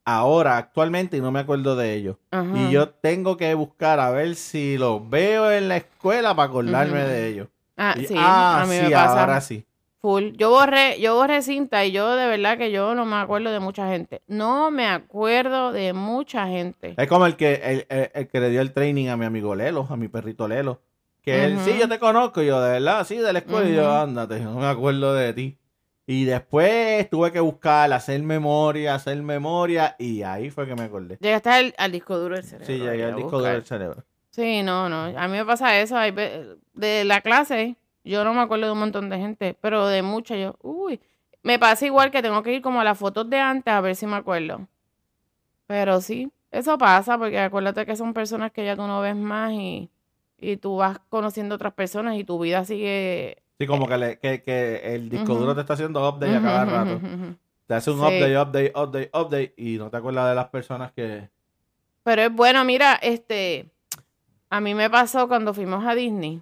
ahora, 0.04 0.56
actualmente, 0.56 1.16
y 1.16 1.20
no 1.20 1.30
me 1.30 1.40
acuerdo 1.40 1.76
de 1.76 1.94
ellos. 1.94 2.16
Ajá. 2.30 2.50
Y 2.56 2.70
yo 2.70 2.88
tengo 2.88 3.37
que 3.37 3.52
buscar 3.54 4.00
a 4.00 4.11
ver 4.11 4.35
si 4.37 4.78
los 4.78 5.08
veo 5.08 5.50
en 5.52 5.68
la 5.68 5.76
escuela 5.76 6.35
para 6.35 6.49
acordarme 6.49 7.00
de 7.04 7.28
ellos. 7.28 7.49
Ah, 7.76 7.94
Y- 7.97 8.06
sí, 8.06 8.14
ah, 8.16 8.62
a 8.62 8.66
mí 8.66 8.75
sí, 8.76 8.82
me 8.82 8.90
pasa. 8.90 9.20
ahora 9.20 9.40
sí. 9.40 9.64
Full. 10.00 10.30
Yo 10.37 10.50
borré, 10.50 11.00
yo 11.00 11.16
borré 11.16 11.42
cinta 11.42 11.85
y 11.85 11.90
yo 11.92 12.14
de 12.14 12.26
verdad 12.28 12.56
que 12.56 12.70
yo 12.70 12.94
no 12.94 13.04
me 13.04 13.16
acuerdo 13.16 13.50
de 13.50 13.58
mucha 13.61 13.88
gente. 13.88 14.23
No 14.28 14.70
me 14.70 14.87
acuerdo 14.87 15.73
de 15.73 15.92
mucha 15.92 16.47
gente. 16.47 16.94
Es 16.97 17.08
como 17.08 17.26
el 17.26 17.37
que, 17.37 17.54
el, 17.54 17.87
el- 17.88 18.11
el 18.14 18.28
que 18.28 18.40
le 18.40 18.49
dio 18.50 18.61
el 18.61 18.73
training 18.73 19.08
a 19.08 19.16
mi 19.16 19.25
amigo 19.26 19.54
Lelo, 19.56 19.87
a 19.90 19.97
mi 19.97 20.06
perrito 20.08 20.47
Lelo. 20.49 20.80
Que 21.28 21.44
él, 21.44 21.58
sí, 21.61 21.76
yo 21.78 21.88
te 21.88 21.99
conozco, 21.99 22.42
y 22.42 22.47
yo, 22.47 22.61
de 22.61 22.70
verdad, 22.70 23.06
sí, 23.06 23.16
de 23.18 23.32
la 23.32 23.40
escuela, 23.40 23.68
y 23.68 23.75
yo, 23.75 23.90
ándate, 23.90 24.40
no 24.40 24.54
me 24.54 24.66
acuerdo 24.66 25.14
de 25.14 25.32
ti. 25.35 25.58
Y 26.06 26.25
después 26.25 27.11
tuve 27.11 27.30
que 27.30 27.40
buscar, 27.40 27.92
hacer 27.92 28.23
memoria, 28.23 28.94
hacer 28.94 29.23
memoria, 29.23 29.94
y 29.99 30.23
ahí 30.23 30.49
fue 30.49 30.66
que 30.66 30.75
me 30.75 30.85
acordé. 30.85 31.18
Llegaste 31.20 31.50
al, 31.50 31.75
al 31.76 31.92
disco 31.92 32.16
duro 32.16 32.35
del 32.37 32.44
cerebro. 32.44 32.66
Sí, 32.66 32.78
llegué 32.78 33.04
al 33.04 33.14
disco 33.14 33.32
buscar. 33.32 33.52
del 33.52 33.64
cerebro. 33.64 34.04
Sí, 34.30 34.62
no, 34.62 34.88
no. 34.88 35.18
A 35.18 35.28
mí 35.28 35.37
me 35.37 35.44
pasa 35.44 35.78
eso. 35.78 35.97
de 35.99 37.04
la 37.04 37.20
clase, 37.20 37.76
yo 38.04 38.25
no 38.25 38.32
me 38.32 38.40
acuerdo 38.40 38.66
de 38.66 38.73
un 38.73 38.78
montón 38.78 39.11
de 39.11 39.18
gente, 39.18 39.54
pero 39.61 39.87
de 39.87 40.00
muchas 40.00 40.38
yo, 40.38 40.56
uy. 40.62 40.99
Me 41.42 41.58
pasa 41.58 41.85
igual 41.85 42.11
que 42.11 42.23
tengo 42.23 42.42
que 42.42 42.54
ir 42.54 42.62
como 42.62 42.80
a 42.80 42.85
las 42.85 42.99
fotos 42.99 43.28
de 43.28 43.38
antes 43.38 43.73
a 43.73 43.80
ver 43.82 43.94
si 43.94 44.06
me 44.06 44.16
acuerdo. 44.16 44.66
Pero 45.66 46.00
sí, 46.00 46.32
eso 46.50 46.78
pasa 46.78 47.18
porque 47.18 47.38
acuérdate 47.38 47.85
que 47.85 47.97
son 47.97 48.14
personas 48.14 48.50
que 48.50 48.64
ya 48.64 48.76
tú 48.76 48.87
no 48.87 49.02
ves 49.02 49.14
más 49.14 49.52
y, 49.52 49.90
y 50.38 50.57
tú 50.57 50.76
vas 50.76 50.99
conociendo 51.09 51.54
otras 51.57 51.73
personas 51.75 52.16
y 52.16 52.25
tu 52.25 52.38
vida 52.38 52.64
sigue... 52.64 53.42
Sí, 53.59 53.66
como 53.66 53.88
que, 53.88 53.99
le- 53.99 54.18
que, 54.18 54.42
que 54.42 54.95
el 54.95 55.09
disco 55.09 55.35
duro 55.35 55.54
te 55.54 55.62
está 55.62 55.75
haciendo 55.75 56.09
update 56.09 56.37
a 56.37 56.40
cada 56.42 56.64
rato. 56.64 57.00
Te 57.66 57.75
hace 57.75 57.90
un 57.90 57.99
Sí. 57.99 58.02
update, 58.04 58.38
update, 58.38 58.73
update, 58.75 59.11
update, 59.12 59.54
y 59.57 59.76
no 59.78 59.90
te 59.90 59.97
acuerdas 59.97 60.28
de 60.28 60.35
las 60.37 60.47
personas 60.49 60.92
que... 60.92 61.28
Pero 62.04 62.23
es 62.23 62.33
bueno, 62.33 62.64
mira, 62.64 62.95
este, 63.02 63.68
a 64.49 64.61
mí 64.61 64.75
me 64.75 64.88
pasó 64.88 65.26
cuando 65.28 65.52
fuimos 65.52 65.85
a 65.85 65.95
Disney. 65.95 66.40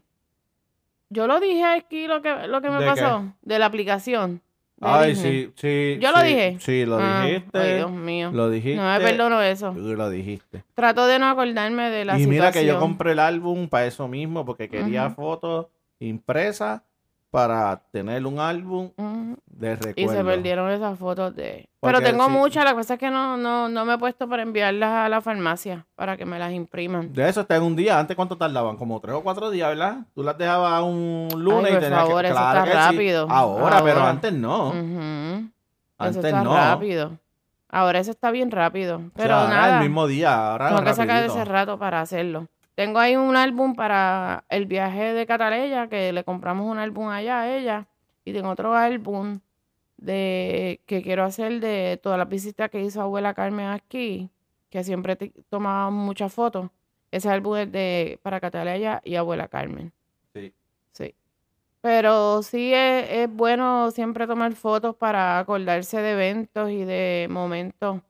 Yo 1.08 1.26
lo 1.26 1.40
dije 1.40 1.64
aquí 1.64 2.06
lo 2.06 2.20
que, 2.20 2.46
lo 2.46 2.60
que 2.60 2.70
me 2.70 2.80
¿De 2.80 2.86
pasó, 2.86 3.32
de 3.42 3.58
la 3.58 3.66
aplicación. 3.66 4.42
Ay, 4.80 5.16
sí, 5.16 5.52
sí. 5.56 5.98
¿Yo 6.00 6.12
lo 6.12 6.18
sí, 6.18 6.26
dije? 6.26 6.56
Sí, 6.60 6.84
lo 6.84 6.98
Ah, 7.00 7.24
dijiste. 7.24 7.58
Ay, 7.58 7.74
Dios 7.76 7.90
mío. 7.90 8.30
Lo 8.32 8.50
dijiste. 8.50 8.76
No 8.76 8.92
me 8.92 9.00
perdono 9.00 9.40
eso. 9.40 9.72
Lo 9.72 10.10
dijiste. 10.10 10.64
Trato 10.74 11.06
de 11.06 11.18
no 11.18 11.26
acordarme 11.28 11.90
de 11.90 12.04
la 12.04 12.18
y 12.18 12.26
mira 12.26 12.52
que 12.52 12.66
yo 12.66 12.78
compré 12.78 13.12
el 13.12 13.18
álbum 13.18 13.68
para 13.68 13.86
eso 13.86 14.06
mismo, 14.06 14.44
porque 14.44 14.68
quería 14.68 15.08
fotos 15.10 15.66
impresas 15.98 16.82
para 17.30 17.82
tener 17.90 18.24
un 18.26 18.38
álbum 18.40 18.90
de 19.46 19.72
Y 19.72 19.74
recuerdo. 19.74 20.12
se 20.12 20.24
perdieron 20.24 20.70
esas 20.70 20.98
fotos 20.98 21.34
de... 21.36 21.68
Porque 21.80 21.98
Pero 21.98 22.10
tengo 22.10 22.26
sí. 22.26 22.30
muchas, 22.32 22.64
la 22.64 22.74
cosa 22.74 22.94
es 22.94 23.00
que 23.00 23.10
no, 23.10 23.36
no, 23.36 23.68
no 23.68 23.84
me 23.84 23.94
he 23.94 23.98
puesto 23.98 24.28
para 24.28 24.42
enviarlas 24.42 24.90
a 24.90 25.08
la 25.08 25.20
farmacia 25.20 25.86
para 25.94 26.16
que 26.16 26.24
me 26.24 26.38
las 26.38 26.52
impriman. 26.52 27.12
De 27.12 27.28
eso 27.28 27.42
está 27.42 27.56
en 27.56 27.62
un 27.64 27.76
día. 27.76 27.98
¿Antes 27.98 28.16
cuánto 28.16 28.36
tardaban? 28.38 28.76
Como 28.76 28.98
tres 29.00 29.14
o 29.16 29.22
cuatro 29.22 29.50
días, 29.50 29.68
¿verdad? 29.68 29.98
Tú 30.14 30.22
las 30.22 30.38
dejabas 30.38 30.82
un 30.82 31.28
lunes 31.36 31.64
Ay, 31.66 31.70
y 31.70 31.74
por 31.74 31.80
tenías 31.82 32.00
favor, 32.00 32.22
que... 32.22 32.28
eso 32.28 32.36
Claro 32.36 32.58
está 32.58 32.64
que 32.64 32.70
sí. 32.70 32.76
rápido. 32.96 33.26
Ahora, 33.30 33.82
pero 33.84 34.02
antes 34.04 34.32
no. 34.32 34.68
Ujú. 34.68 35.50
Antes 35.98 36.16
eso 36.16 36.26
está 36.26 36.42
no. 36.42 36.54
rápido. 36.56 37.18
Ahora 37.68 37.98
eso 37.98 38.10
está 38.12 38.30
bien 38.30 38.50
rápido. 38.50 38.96
O 38.96 39.00
sea, 39.00 39.10
Pero 39.14 39.34
nada. 39.48 39.76
el 39.78 39.82
mismo 39.84 40.06
día. 40.06 40.52
Ahora 40.52 40.68
Tengo 40.68 40.82
que 40.84 40.94
sacar 40.94 41.22
ese 41.24 41.44
rato 41.44 41.78
para 41.78 42.00
hacerlo. 42.00 42.46
Tengo 42.76 42.98
ahí 42.98 43.16
un 43.16 43.36
álbum 43.36 43.74
para 43.74 44.44
el 44.50 44.66
viaje 44.66 45.14
de 45.14 45.26
Cataleya, 45.26 45.88
que 45.88 46.12
le 46.12 46.24
compramos 46.24 46.70
un 46.70 46.78
álbum 46.78 47.08
allá 47.08 47.40
a 47.40 47.56
ella. 47.56 47.88
Y 48.22 48.34
tengo 48.34 48.50
otro 48.50 48.74
álbum 48.74 49.40
de 49.96 50.82
que 50.84 51.02
quiero 51.02 51.24
hacer 51.24 51.60
de 51.60 51.98
todas 52.02 52.18
las 52.18 52.28
visitas 52.28 52.70
que 52.70 52.82
hizo 52.82 53.00
abuela 53.00 53.32
Carmen 53.32 53.68
aquí, 53.68 54.30
que 54.68 54.84
siempre 54.84 55.16
tomaba 55.48 55.90
muchas 55.90 56.34
fotos. 56.34 56.68
Ese 57.10 57.30
álbum 57.30 57.56
es 57.56 57.72
de 57.72 58.20
para 58.22 58.40
Cataleya 58.40 59.00
y 59.04 59.14
abuela 59.14 59.48
Carmen. 59.48 59.90
Sí. 60.34 60.52
Sí. 60.92 61.14
Pero 61.80 62.42
sí 62.42 62.74
es, 62.74 63.10
es 63.10 63.30
bueno 63.34 63.90
siempre 63.90 64.26
tomar 64.26 64.52
fotos 64.54 64.94
para 64.96 65.38
acordarse 65.38 66.02
de 66.02 66.12
eventos 66.12 66.70
y 66.70 66.84
de 66.84 67.26
momentos 67.30 68.02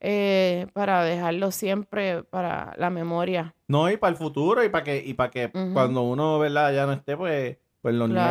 eh, 0.00 0.66
para 0.72 1.02
dejarlo 1.04 1.50
siempre 1.50 2.22
para 2.24 2.74
la 2.76 2.90
memoria. 2.90 3.54
No, 3.68 3.90
y 3.90 3.96
para 3.96 4.10
el 4.12 4.16
futuro 4.16 4.62
y 4.64 4.68
para 4.68 4.84
que, 4.84 5.02
y 5.04 5.14
para 5.14 5.30
que 5.30 5.50
cuando 5.72 6.02
uno, 6.02 6.38
¿verdad? 6.38 6.72
Ya 6.72 6.86
no 6.86 6.92
esté, 6.92 7.16
pues, 7.16 7.56
pues 7.82 7.94
los 7.94 8.08
Claro. 8.10 8.28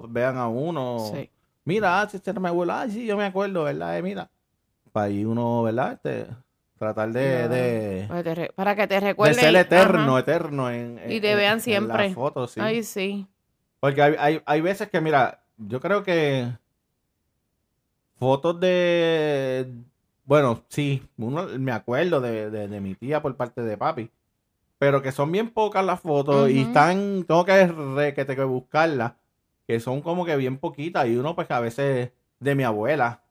nietos 0.00 0.12
vean 0.12 0.36
a 0.38 0.48
uno. 0.48 0.98
Sí. 1.12 1.30
Mira, 1.64 2.08
si 2.08 2.16
este 2.16 2.30
era 2.30 2.40
mi 2.40 2.48
abuelo, 2.48 2.72
ah, 2.72 2.86
sí, 2.88 3.06
yo 3.06 3.16
me 3.16 3.24
acuerdo, 3.24 3.64
¿verdad? 3.64 3.96
Eh, 3.98 4.02
mira. 4.02 4.30
Para 4.92 5.06
ahí 5.06 5.24
uno, 5.24 5.62
¿verdad? 5.62 5.92
Este, 5.92 6.26
tratar 6.78 7.10
de, 7.12 7.48
de, 7.48 8.06
Para, 8.08 8.22
que 8.24 8.34
te 8.34 8.52
para 8.52 8.74
que 8.76 8.86
te 8.88 8.94
de 8.94 9.00
recuerden. 9.00 9.34
ser 9.40 9.54
eterno, 9.56 10.12
Ajá. 10.16 10.20
eterno 10.20 10.70
en, 10.70 10.98
en- 10.98 11.12
Y 11.12 11.20
te 11.20 11.30
en- 11.32 11.36
vean 11.38 11.50
en 11.52 11.56
las 11.56 11.62
siempre. 11.64 12.14
fotos, 12.14 12.50
sí. 12.52 12.60
Ay, 12.60 12.82
sí. 12.82 13.26
Porque 13.78 14.02
hay, 14.02 14.14
hay, 14.18 14.42
hay 14.44 14.60
veces 14.60 14.88
que, 14.90 15.00
mira, 15.00 15.42
yo 15.58 15.80
creo 15.80 16.02
que 16.02 16.48
fotos 18.18 18.58
de, 18.60 19.72
bueno, 20.24 20.62
sí, 20.68 21.02
uno 21.18 21.46
me 21.58 21.72
acuerdo 21.72 22.20
de, 22.20 22.50
de, 22.50 22.68
de 22.68 22.80
mi 22.80 22.94
tía 22.94 23.20
por 23.22 23.36
parte 23.36 23.62
de 23.62 23.76
papi, 23.76 24.10
pero 24.78 25.02
que 25.02 25.12
son 25.12 25.30
bien 25.32 25.50
pocas 25.50 25.84
las 25.84 26.00
fotos 26.00 26.50
y 26.50 26.62
están, 26.62 27.24
tengo 27.24 27.44
que, 27.44 27.66
re, 27.66 28.14
que, 28.14 28.24
tengo 28.24 28.40
que 28.42 28.44
buscarlas, 28.46 29.12
que 29.66 29.80
son 29.80 30.00
como 30.00 30.24
que 30.24 30.36
bien 30.36 30.58
poquitas 30.58 31.06
y 31.06 31.16
uno 31.16 31.34
pues 31.34 31.46
que 31.48 31.54
a 31.54 31.60
veces 31.60 32.10
de 32.38 32.54
mi 32.54 32.62
abuela, 32.62 33.22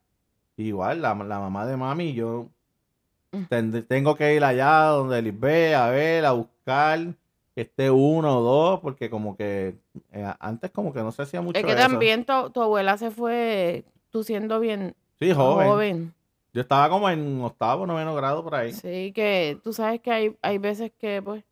igual, 0.57 1.01
la, 1.01 1.15
la 1.15 1.39
mamá 1.39 1.65
de 1.65 1.77
mami, 1.77 2.13
yo 2.13 2.47
Mm. 3.31 3.43
tengo 3.87 4.15
que 4.15 4.33
ir 4.33 4.43
allá 4.43 4.85
donde 4.85 5.21
Lisbeth 5.21 5.75
a 5.75 5.89
ver, 5.89 6.25
a 6.25 6.31
buscar 6.31 6.99
que 7.53 7.61
esté 7.61 7.91
uno 7.91 8.39
o 8.39 8.41
dos, 8.41 8.79
porque 8.79 9.09
como 9.09 9.37
que 9.37 9.75
eh, 10.11 10.33
antes 10.39 10.71
como 10.71 10.91
que 10.91 11.01
no 11.01 11.11
se 11.11 11.21
hacía 11.21 11.41
mucho 11.41 11.59
Es 11.59 11.65
que 11.65 11.73
eso. 11.73 11.81
también 11.81 12.25
tu, 12.25 12.49
tu 12.49 12.61
abuela 12.61 12.97
se 12.97 13.11
fue, 13.11 13.85
tú 14.09 14.23
siendo 14.23 14.59
bien 14.59 14.95
Sí, 15.19 15.31
joven. 15.31 15.67
joven. 15.67 16.13
Yo 16.53 16.61
estaba 16.61 16.89
como 16.89 17.09
en 17.09 17.41
octavo, 17.41 17.85
noveno 17.85 18.15
grado 18.15 18.43
por 18.43 18.55
ahí. 18.55 18.73
Sí, 18.73 19.11
que 19.13 19.59
tú 19.63 19.71
sabes 19.73 20.01
que 20.01 20.11
hay, 20.11 20.37
hay 20.41 20.57
veces 20.57 20.91
que 20.97 21.21
pues 21.21 21.43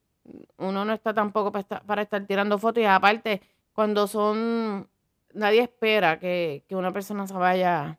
uno 0.57 0.83
no 0.85 0.93
está 0.93 1.13
tampoco 1.13 1.51
para 1.51 1.61
estar, 1.61 1.83
para 1.85 2.01
estar 2.01 2.25
tirando 2.25 2.57
fotos 2.57 2.81
y 2.81 2.85
aparte 2.85 3.41
cuando 3.73 4.07
son, 4.07 4.87
nadie 5.33 5.61
espera 5.61 6.19
que, 6.19 6.63
que 6.67 6.75
una 6.75 6.91
persona 6.91 7.27
se 7.27 7.33
vaya 7.35 7.97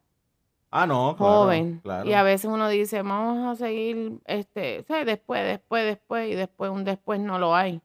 Ah, 0.71 0.87
no, 0.87 1.17
claro. 1.17 1.33
joven 1.45 1.81
claro. 1.83 2.07
y 2.11 2.13
a 2.13 2.23
veces 2.23 2.51
uno 2.51 2.69
dice 2.69 3.01
vamos 3.01 3.39
a 3.47 3.55
seguir 3.57 4.19
este, 4.27 4.83
sí, 4.87 4.93
después, 5.07 5.43
después, 5.45 5.85
después 5.87 6.31
y 6.31 6.35
después 6.35 6.71
un 6.71 6.85
después 6.85 7.21
no 7.21 7.39
lo 7.39 7.55
hay. 7.55 7.81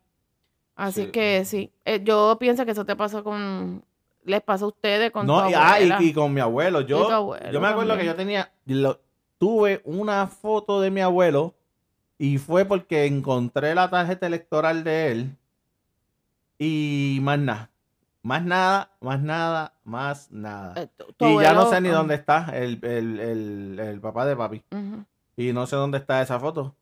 Así 0.76 1.06
Sí. 1.06 1.12
que 1.12 1.46
sí, 1.46 1.72
eh, 1.86 2.02
yo 2.04 2.36
pienso 2.40 2.66
que 2.66 2.72
eso 2.72 2.84
te 2.84 2.96
pasó 2.98 3.24
con, 3.24 3.86
les 4.26 4.42
pasó 4.42 4.66
a 4.66 4.68
ustedes 4.70 5.12
con 5.12 5.26
No, 5.28 5.44
tu 5.44 5.50
y, 5.50 5.54
ah, 5.56 5.80
y- 6.02 6.08
y 6.10 6.14
con 6.14 6.34
mi 6.34 6.42
abuelo. 6.42 6.82
Yo, 6.82 7.10
abuelo 7.10 7.52
yo 7.52 7.62
me 7.62 7.68
acuerdo 7.68 7.98
que 7.98 8.06
yo 8.06 8.16
tenía, 8.16 8.52
lo- 8.66 9.00
tuve 9.38 9.82
una 9.86 10.28
foto 10.28 10.80
de 10.82 10.92
mi 10.92 11.02
abuelo 11.02 11.54
y 12.18 12.38
fue 12.38 12.66
porque 12.66 13.06
encontré 13.06 13.76
la 13.76 13.90
tarjeta 13.90 14.28
electoral 14.28 14.84
de 14.84 15.12
él 15.12 15.38
y 16.58 17.20
más 17.22 17.40
nada. 17.40 17.70
Más 18.22 18.44
nada, 18.46 18.90
más 19.02 19.22
nada, 19.22 19.74
más 19.84 20.32
nada. 20.32 20.74
Eh, 20.82 20.88
tu- 20.96 21.12
tu 21.14 21.26
y 21.26 21.42
ya 21.42 21.54
no 21.54 21.66
sé 21.70 21.82
ni 21.82 21.90
ah, 21.90 21.94
dónde 21.94 22.16
está 22.16 22.52
el, 22.58 22.80
el, 22.84 23.20
el, 23.20 23.80
el 23.80 24.00
papá 24.00 24.26
de 24.26 24.36
papi. 24.38 24.64
Y 25.36 25.52
no 25.52 25.66
sé 25.68 25.76
dónde 25.76 25.98
está 25.98 26.22
esa 26.22 26.40
foto. 26.40 26.74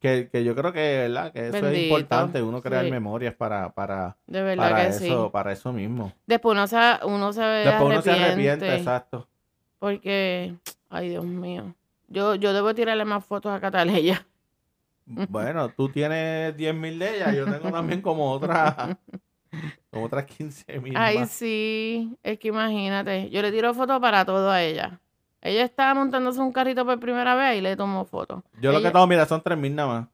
Que, 0.00 0.30
que 0.32 0.42
yo 0.44 0.54
creo 0.54 0.72
que, 0.72 0.80
¿verdad? 1.08 1.30
Que 1.30 1.48
eso 1.48 1.68
es 1.68 1.78
importante, 1.78 2.40
uno 2.42 2.62
crear 2.62 2.86
sí. 2.86 2.90
memorias 2.90 3.34
para, 3.34 3.70
para, 3.70 4.16
De 4.26 4.42
verdad 4.42 4.70
para 4.70 4.82
que 4.82 4.88
eso, 4.88 5.24
sí. 5.26 5.30
para 5.30 5.52
eso 5.52 5.72
mismo. 5.74 6.12
Después 6.26 6.54
uno 6.54 6.66
se, 6.66 6.76
uno 7.04 7.32
se 7.34 7.42
Después 7.42 7.82
uno 7.82 8.00
se 8.02 8.10
arrepiente, 8.10 8.50
arrepiente, 8.50 8.76
exacto. 8.76 9.28
Porque, 9.78 10.54
ay 10.88 11.10
Dios 11.10 11.24
mío, 11.26 11.74
yo, 12.08 12.34
yo 12.34 12.54
debo 12.54 12.74
tirarle 12.74 13.04
más 13.04 13.24
fotos 13.24 13.52
a 13.52 13.60
Cataleya. 13.60 14.26
Bueno, 15.28 15.68
tú 15.70 15.88
tienes 15.88 16.56
10.000 16.56 16.98
de 16.98 17.16
ellas, 17.16 17.34
yo 17.34 17.44
tengo 17.44 17.72
también 17.72 18.00
como 18.00 18.30
otras 18.30 18.96
como 19.90 20.04
otras 20.04 20.24
15.000 20.26 20.92
Ay, 20.94 21.18
más. 21.18 21.30
sí, 21.30 22.16
es 22.22 22.38
que 22.38 22.48
imagínate, 22.48 23.28
yo 23.30 23.42
le 23.42 23.50
tiro 23.50 23.74
fotos 23.74 24.00
para 24.00 24.24
todo 24.24 24.50
a 24.50 24.62
ella. 24.62 25.00
Ella 25.42 25.64
estaba 25.64 25.94
montándose 25.94 26.40
un 26.40 26.52
carrito 26.52 26.84
por 26.84 27.00
primera 27.00 27.34
vez 27.34 27.58
y 27.58 27.60
le 27.60 27.76
tomo 27.76 28.04
fotos. 28.04 28.42
Yo 28.60 28.72
lo 28.72 28.82
que 28.82 28.90
tengo, 28.90 29.06
mira, 29.06 29.24
son 29.26 29.42
3.000 29.42 29.74
nada 29.74 29.88
más. 29.88 30.08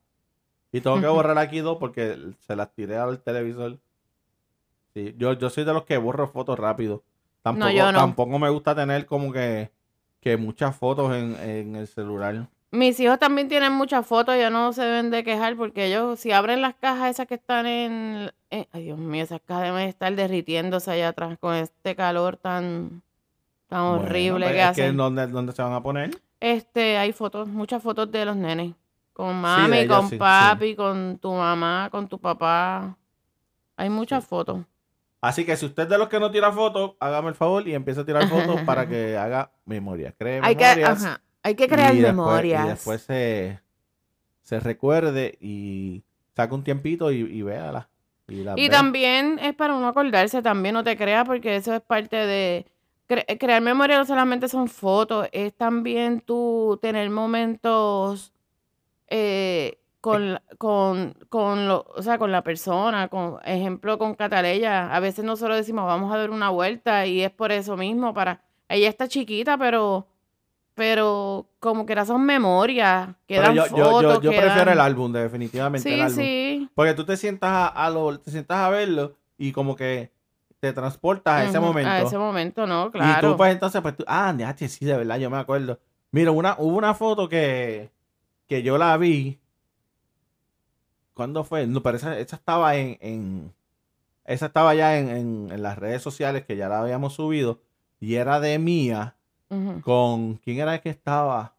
Y 0.72 0.80
tengo 0.80 1.00
que 1.00 1.06
borrar 1.08 1.38
aquí 1.38 1.58
dos 1.60 1.78
porque 1.78 2.16
se 2.46 2.54
las 2.56 2.72
tiré 2.72 2.96
al 2.96 3.20
televisor. 3.20 3.78
Sí, 4.94 5.14
yo, 5.18 5.32
yo 5.34 5.50
soy 5.50 5.64
de 5.64 5.72
los 5.72 5.84
que 5.84 5.96
borro 5.98 6.28
fotos 6.28 6.58
rápido. 6.58 7.02
Tampoco, 7.42 7.70
yo 7.70 7.92
no. 7.92 7.98
tampoco 7.98 8.38
me 8.38 8.48
gusta 8.50 8.74
tener 8.74 9.06
como 9.06 9.32
que, 9.32 9.70
que 10.20 10.36
muchas 10.36 10.74
fotos 10.76 11.14
en, 11.14 11.36
en 11.40 11.76
el 11.76 11.86
celular. 11.86 12.48
Mis 12.72 12.98
hijos 12.98 13.18
también 13.18 13.48
tienen 13.48 13.72
muchas 13.72 14.04
fotos, 14.06 14.34
ellos 14.34 14.50
no 14.50 14.72
se 14.72 14.82
deben 14.82 15.10
de 15.10 15.22
quejar 15.22 15.56
porque 15.56 15.86
ellos, 15.86 16.18
si 16.18 16.32
abren 16.32 16.60
las 16.60 16.74
cajas 16.74 17.10
esas 17.10 17.26
que 17.26 17.34
están 17.34 17.66
en, 17.66 18.32
en- 18.50 18.66
ay 18.72 18.84
Dios 18.84 18.98
mío, 18.98 19.22
esas 19.22 19.40
cajas 19.40 19.64
deben 19.64 19.88
estar 19.88 20.14
derritiéndose 20.14 20.90
allá 20.90 21.08
atrás 21.10 21.38
con 21.38 21.54
este 21.54 21.94
calor 21.94 22.36
tan, 22.36 23.02
tan 23.68 23.80
horrible 23.80 24.46
que 24.46 24.52
pues, 24.52 24.62
es 24.62 24.68
hacen. 24.70 24.96
¿dónde, 24.96 25.26
dónde 25.26 25.52
se 25.52 25.62
van 25.62 25.72
a 25.72 25.82
poner? 25.82 26.10
Este, 26.40 26.98
hay 26.98 27.12
fotos, 27.12 27.48
muchas 27.48 27.82
fotos 27.82 28.10
de 28.10 28.24
los 28.24 28.36
nenes. 28.36 28.74
Con 29.12 29.34
mami, 29.40 29.86
con 29.86 30.04
sí, 30.04 30.10
sí. 30.10 30.16
papi, 30.18 30.76
con 30.76 31.18
tu 31.18 31.32
mamá, 31.32 31.88
con 31.90 32.06
tu 32.06 32.18
papá. 32.18 32.96
Hay 33.76 33.88
muchas 33.88 34.24
fotos. 34.26 34.64
Así 35.22 35.44
que 35.46 35.56
si 35.56 35.66
usted 35.66 35.84
es 35.84 35.88
de 35.88 35.96
los 35.98 36.08
que 36.08 36.20
no 36.20 36.30
tira 36.30 36.52
fotos, 36.52 36.92
hágame 37.00 37.30
el 37.30 37.34
favor 37.34 37.66
y 37.66 37.74
empiece 37.74 38.00
a 38.00 38.04
tirar 38.04 38.28
fotos 38.28 38.60
para 38.62 38.86
que 38.86 39.16
haga 39.16 39.50
memoria. 39.64 40.12
Cree 40.16 40.40
Hay 40.42 40.54
que, 40.54 40.64
ajá, 40.66 41.20
hay 41.42 41.54
que 41.54 41.66
crear 41.66 41.94
y 41.94 41.98
después- 41.98 42.14
memorias. 42.14 42.64
Y 42.66 42.68
después 42.68 43.02
se, 43.02 43.58
se 44.42 44.60
recuerde 44.60 45.36
y 45.40 46.04
saca 46.34 46.54
un 46.54 46.62
tiempito 46.62 47.10
y, 47.10 47.20
y 47.20 47.42
véala. 47.42 47.88
Y, 48.28 48.44
Y 48.56 48.68
también 48.68 49.38
es 49.40 49.54
para 49.54 49.74
uno 49.74 49.88
acordarse, 49.88 50.42
también 50.42 50.74
no 50.74 50.84
te 50.84 50.96
creas, 50.96 51.24
porque 51.24 51.56
eso 51.56 51.74
es 51.74 51.80
parte 51.80 52.16
de... 52.16 52.66
cre- 53.08 53.38
crear 53.38 53.60
memoria 53.62 53.98
no 53.98 54.04
solamente 54.04 54.48
son 54.48 54.68
fotos, 54.68 55.28
es 55.32 55.54
también 55.54 56.20
tú 56.20 56.78
tener 56.82 57.08
momentos 57.10 58.32
eh, 59.08 59.78
con, 60.00 60.34
la- 60.34 60.42
con, 60.58 61.14
con, 61.28 61.68
lo, 61.68 61.84
o 61.96 62.02
sea, 62.02 62.18
con 62.18 62.30
la 62.32 62.42
persona, 62.42 63.08
con 63.08 63.38
ejemplo 63.44 63.98
con 63.98 64.14
Cataleya. 64.14 64.94
A 64.94 65.00
veces 65.00 65.24
nosotros 65.24 65.56
decimos, 65.56 65.86
vamos 65.86 66.12
a 66.12 66.18
dar 66.18 66.30
una 66.30 66.50
vuelta 66.50 67.06
y 67.06 67.22
es 67.22 67.30
por 67.30 67.52
eso 67.52 67.76
mismo, 67.76 68.14
para... 68.14 68.42
Ella 68.68 68.88
está 68.88 69.08
chiquita, 69.08 69.56
pero... 69.58 70.06
Pero 70.74 71.48
como 71.58 71.86
que 71.86 71.94
era 71.94 72.04
son 72.04 72.22
memorias, 72.26 73.08
quedan 73.26 73.54
yo, 73.54 73.66
yo, 73.68 73.84
fotos, 73.86 74.02
yo, 74.16 74.20
yo 74.20 74.30
prefiero 74.30 74.52
quedan- 74.56 74.68
el 74.74 74.80
álbum, 74.80 75.10
definitivamente 75.10 75.88
el 75.88 75.94
Sí, 75.94 76.00
álbum. 76.02 76.16
sí. 76.18 76.68
Porque 76.74 76.92
tú 76.92 77.06
te 77.06 77.16
sientas 77.16 77.48
a, 77.50 77.66
a 77.68 77.88
lo, 77.88 78.20
te 78.20 78.30
sientas 78.30 78.58
a 78.58 78.68
verlo 78.68 79.14
y 79.38 79.52
como 79.52 79.74
que 79.74 80.10
te 80.60 80.72
transportas 80.72 81.34
a 81.40 81.44
ese 81.44 81.60
momento. 81.60 81.90
A 81.90 82.00
ese 82.00 82.18
momento, 82.18 82.66
no, 82.66 82.86
Y 82.86 82.90
claro. 82.90 83.30
tú 83.32 83.36
pues 83.36 83.52
entonces, 83.52 83.80
pues 83.82 83.96
tú, 83.96 84.04
ah, 84.06 84.32
DH, 84.36 84.68
sí, 84.68 84.84
de 84.84 84.96
verdad, 84.96 85.18
yo 85.18 85.30
me 85.30 85.36
acuerdo. 85.38 85.78
Mira, 86.12 86.30
una, 86.30 86.56
hubo 86.58 86.76
una 86.76 86.94
foto 86.94 87.28
que, 87.28 87.90
que 88.48 88.62
yo 88.62 88.78
la 88.78 88.96
vi. 88.96 89.38
¿Cuándo 91.14 91.44
fue? 91.44 91.66
No, 91.66 91.82
pero 91.82 91.96
esa, 91.96 92.18
esa 92.18 92.36
estaba 92.36 92.76
en, 92.76 92.98
en- 93.00 93.54
esa 94.24 94.46
estaba 94.46 94.74
ya 94.74 94.98
en, 94.98 95.08
en- 95.08 95.50
en 95.52 95.62
las 95.62 95.78
redes 95.78 96.02
sociales 96.02 96.44
que 96.44 96.56
ya 96.56 96.68
la 96.68 96.80
habíamos 96.80 97.14
subido. 97.14 97.60
Y 98.00 98.16
era 98.16 98.40
de 98.40 98.58
mía 98.58 99.14
con 99.82 100.34
¿quién 100.36 100.58
era 100.58 100.74
el 100.74 100.80
que 100.80 100.90
estaba? 100.90 101.54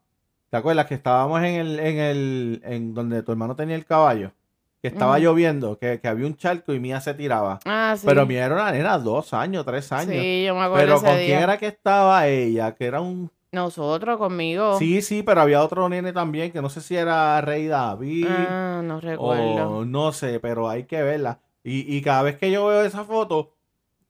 ¿Te 0.50 0.56
acuerdas 0.56 0.86
que 0.86 0.94
estábamos 0.94 1.40
en 1.40 1.54
el, 1.54 1.80
en 1.80 1.98
el, 1.98 2.60
en 2.64 2.94
donde 2.94 3.22
tu 3.22 3.32
hermano 3.32 3.56
tenía 3.56 3.74
el 3.76 3.84
caballo? 3.86 4.32
Que 4.80 4.88
estaba 4.88 5.18
lloviendo, 5.18 5.76
que, 5.78 5.98
que 6.00 6.06
había 6.08 6.24
un 6.26 6.36
charco 6.36 6.72
y 6.72 6.78
Mía 6.78 7.00
se 7.00 7.12
tiraba. 7.14 7.58
Ah, 7.64 7.96
sí. 7.98 8.06
Pero 8.06 8.26
Mía 8.26 8.46
era 8.46 8.54
una 8.54 8.70
nena, 8.70 8.96
dos 8.98 9.34
años, 9.34 9.64
tres 9.64 9.90
años. 9.90 10.22
Sí, 10.24 10.44
yo 10.46 10.54
me 10.54 10.60
acuerdo 10.62 10.78
Pero 10.86 10.94
ese 10.96 11.06
con 11.06 11.16
día. 11.16 11.24
quién 11.26 11.38
era 11.40 11.58
que 11.58 11.66
estaba 11.66 12.26
ella, 12.28 12.74
que 12.76 12.84
era 12.86 13.00
un... 13.00 13.30
Nosotros, 13.50 14.18
conmigo. 14.18 14.78
Sí, 14.78 15.02
sí, 15.02 15.22
pero 15.24 15.40
había 15.40 15.62
otro 15.64 15.88
nene 15.88 16.12
también, 16.12 16.52
que 16.52 16.62
no 16.62 16.68
sé 16.70 16.80
si 16.80 16.94
era 16.96 17.40
Rey 17.40 17.66
David 17.66 18.26
Ah, 18.28 18.82
no 18.84 19.00
recuerdo. 19.00 19.78
o 19.78 19.84
no 19.84 20.12
sé, 20.12 20.38
pero 20.38 20.68
hay 20.68 20.84
que 20.84 21.02
verla. 21.02 21.40
Y, 21.64 21.96
y 21.96 22.00
cada 22.02 22.22
vez 22.22 22.36
que 22.36 22.50
yo 22.52 22.66
veo 22.66 22.82
esa 22.84 23.04
foto, 23.04 23.54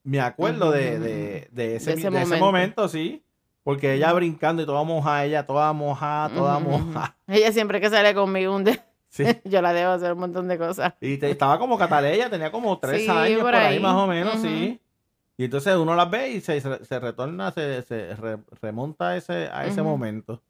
me 0.03 0.19
acuerdo 0.19 0.71
de, 0.71 0.99
de, 0.99 1.47
de 1.51 1.75
ese, 1.77 1.91
De 1.95 1.99
ese 1.99 2.09
de 2.11 2.21
ese 2.21 2.37
momento. 2.37 2.87
sí. 2.89 3.23
Porque 3.63 3.93
ella 3.93 4.13
brincando 4.13 4.61
y 4.63 4.65
toda 4.65 4.83
mojada, 4.83 5.25
ella 5.25 5.45
toda 5.45 5.71
mojada, 5.73 6.29
toda 6.33 6.57
Ujú, 6.57 6.69
ujú. 6.69 6.77
mojada. 6.85 7.17
Ella 7.27 7.51
siempre 7.51 7.79
que 7.81 7.89
sale 7.89 8.13
conmigo 8.13 8.55
un 8.55 8.63
día, 8.63 8.83
Sí. 9.09 9.23
yo 9.43 9.61
la 9.61 9.73
debo 9.73 9.91
hacer 9.91 10.13
un 10.13 10.19
montón 10.19 10.47
de 10.47 10.57
cosas. 10.57 10.93
Y 11.01 11.17
te- 11.17 11.31
estaba 11.31 11.57
como 11.59 11.77
Cataleya, 11.77 12.29
tenía 12.29 12.51
como 12.51 12.77
tres 12.79 13.01
Sí, 13.03 13.09
años 13.09 13.41
por 13.41 13.51
por 13.51 13.55
ahí, 13.55 13.79
más 13.79 13.95
o 13.95 14.07
menos, 14.07 14.39
sí. 14.41 14.79
Y 15.37 15.45
entonces 15.45 15.75
uno 15.77 15.95
las 15.95 16.09
ve 16.09 16.29
y 16.31 16.41
se, 16.41 16.59
se, 16.59 16.99
retorna, 16.99 17.51
se, 17.51 17.81
se 17.83 18.15
re- 18.15 18.39
remonta 18.61 19.09
a 19.09 19.17
ese, 19.17 19.49
a 19.51 19.65
ese 19.65 19.81
momento. 19.81 20.41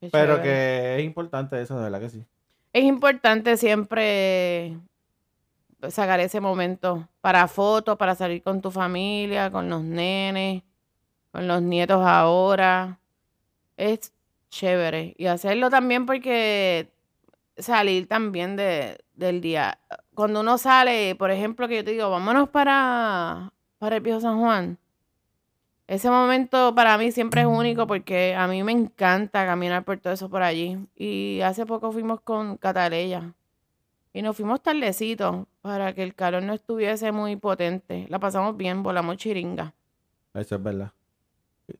Qué 0.00 0.08
Pero 0.10 0.36
chévere. 0.36 0.42
que 0.42 0.96
es 0.98 1.04
importante 1.04 1.60
eso, 1.60 1.76
de 1.76 1.82
verdad 1.84 2.00
que 2.00 2.10
sí. 2.10 2.24
Es 2.72 2.84
importante 2.84 3.56
siempre 3.56 4.78
sacar 5.88 6.20
ese 6.20 6.40
momento 6.40 7.08
para 7.20 7.48
fotos, 7.48 7.96
para 7.96 8.14
salir 8.14 8.42
con 8.42 8.60
tu 8.60 8.70
familia, 8.70 9.50
con 9.50 9.68
los 9.68 9.82
nenes, 9.82 10.62
con 11.32 11.48
los 11.48 11.60
nietos 11.62 12.00
ahora. 12.06 12.98
Es 13.76 14.12
chévere. 14.50 15.14
Y 15.18 15.26
hacerlo 15.26 15.70
también 15.70 16.06
porque 16.06 16.88
salir 17.62 18.08
también 18.08 18.56
de, 18.56 18.98
del 19.14 19.40
día. 19.40 19.78
Cuando 20.14 20.40
uno 20.40 20.58
sale, 20.58 21.14
por 21.14 21.30
ejemplo, 21.30 21.68
que 21.68 21.76
yo 21.76 21.84
te 21.84 21.92
digo, 21.92 22.10
vámonos 22.10 22.48
para, 22.48 23.52
para 23.78 23.96
el 23.96 24.02
Viejo 24.02 24.20
San 24.20 24.40
Juan. 24.40 24.78
Ese 25.86 26.08
momento 26.08 26.72
para 26.74 26.96
mí 26.98 27.10
siempre 27.10 27.40
es 27.40 27.46
único 27.48 27.86
porque 27.86 28.34
a 28.36 28.46
mí 28.46 28.62
me 28.62 28.70
encanta 28.70 29.44
caminar 29.44 29.84
por 29.84 29.98
todo 29.98 30.12
eso 30.12 30.28
por 30.30 30.42
allí. 30.42 30.78
Y 30.94 31.40
hace 31.40 31.66
poco 31.66 31.90
fuimos 31.90 32.20
con 32.20 32.56
Cataleya. 32.56 33.34
Y 34.12 34.22
nos 34.22 34.36
fuimos 34.36 34.62
tardecito 34.62 35.48
para 35.62 35.92
que 35.92 36.02
el 36.02 36.14
calor 36.14 36.42
no 36.42 36.54
estuviese 36.54 37.10
muy 37.12 37.36
potente. 37.36 38.06
La 38.08 38.18
pasamos 38.18 38.56
bien, 38.56 38.82
volamos 38.82 39.16
chiringa. 39.16 39.74
Eso 40.34 40.54
es 40.56 40.62
verdad. 40.62 40.92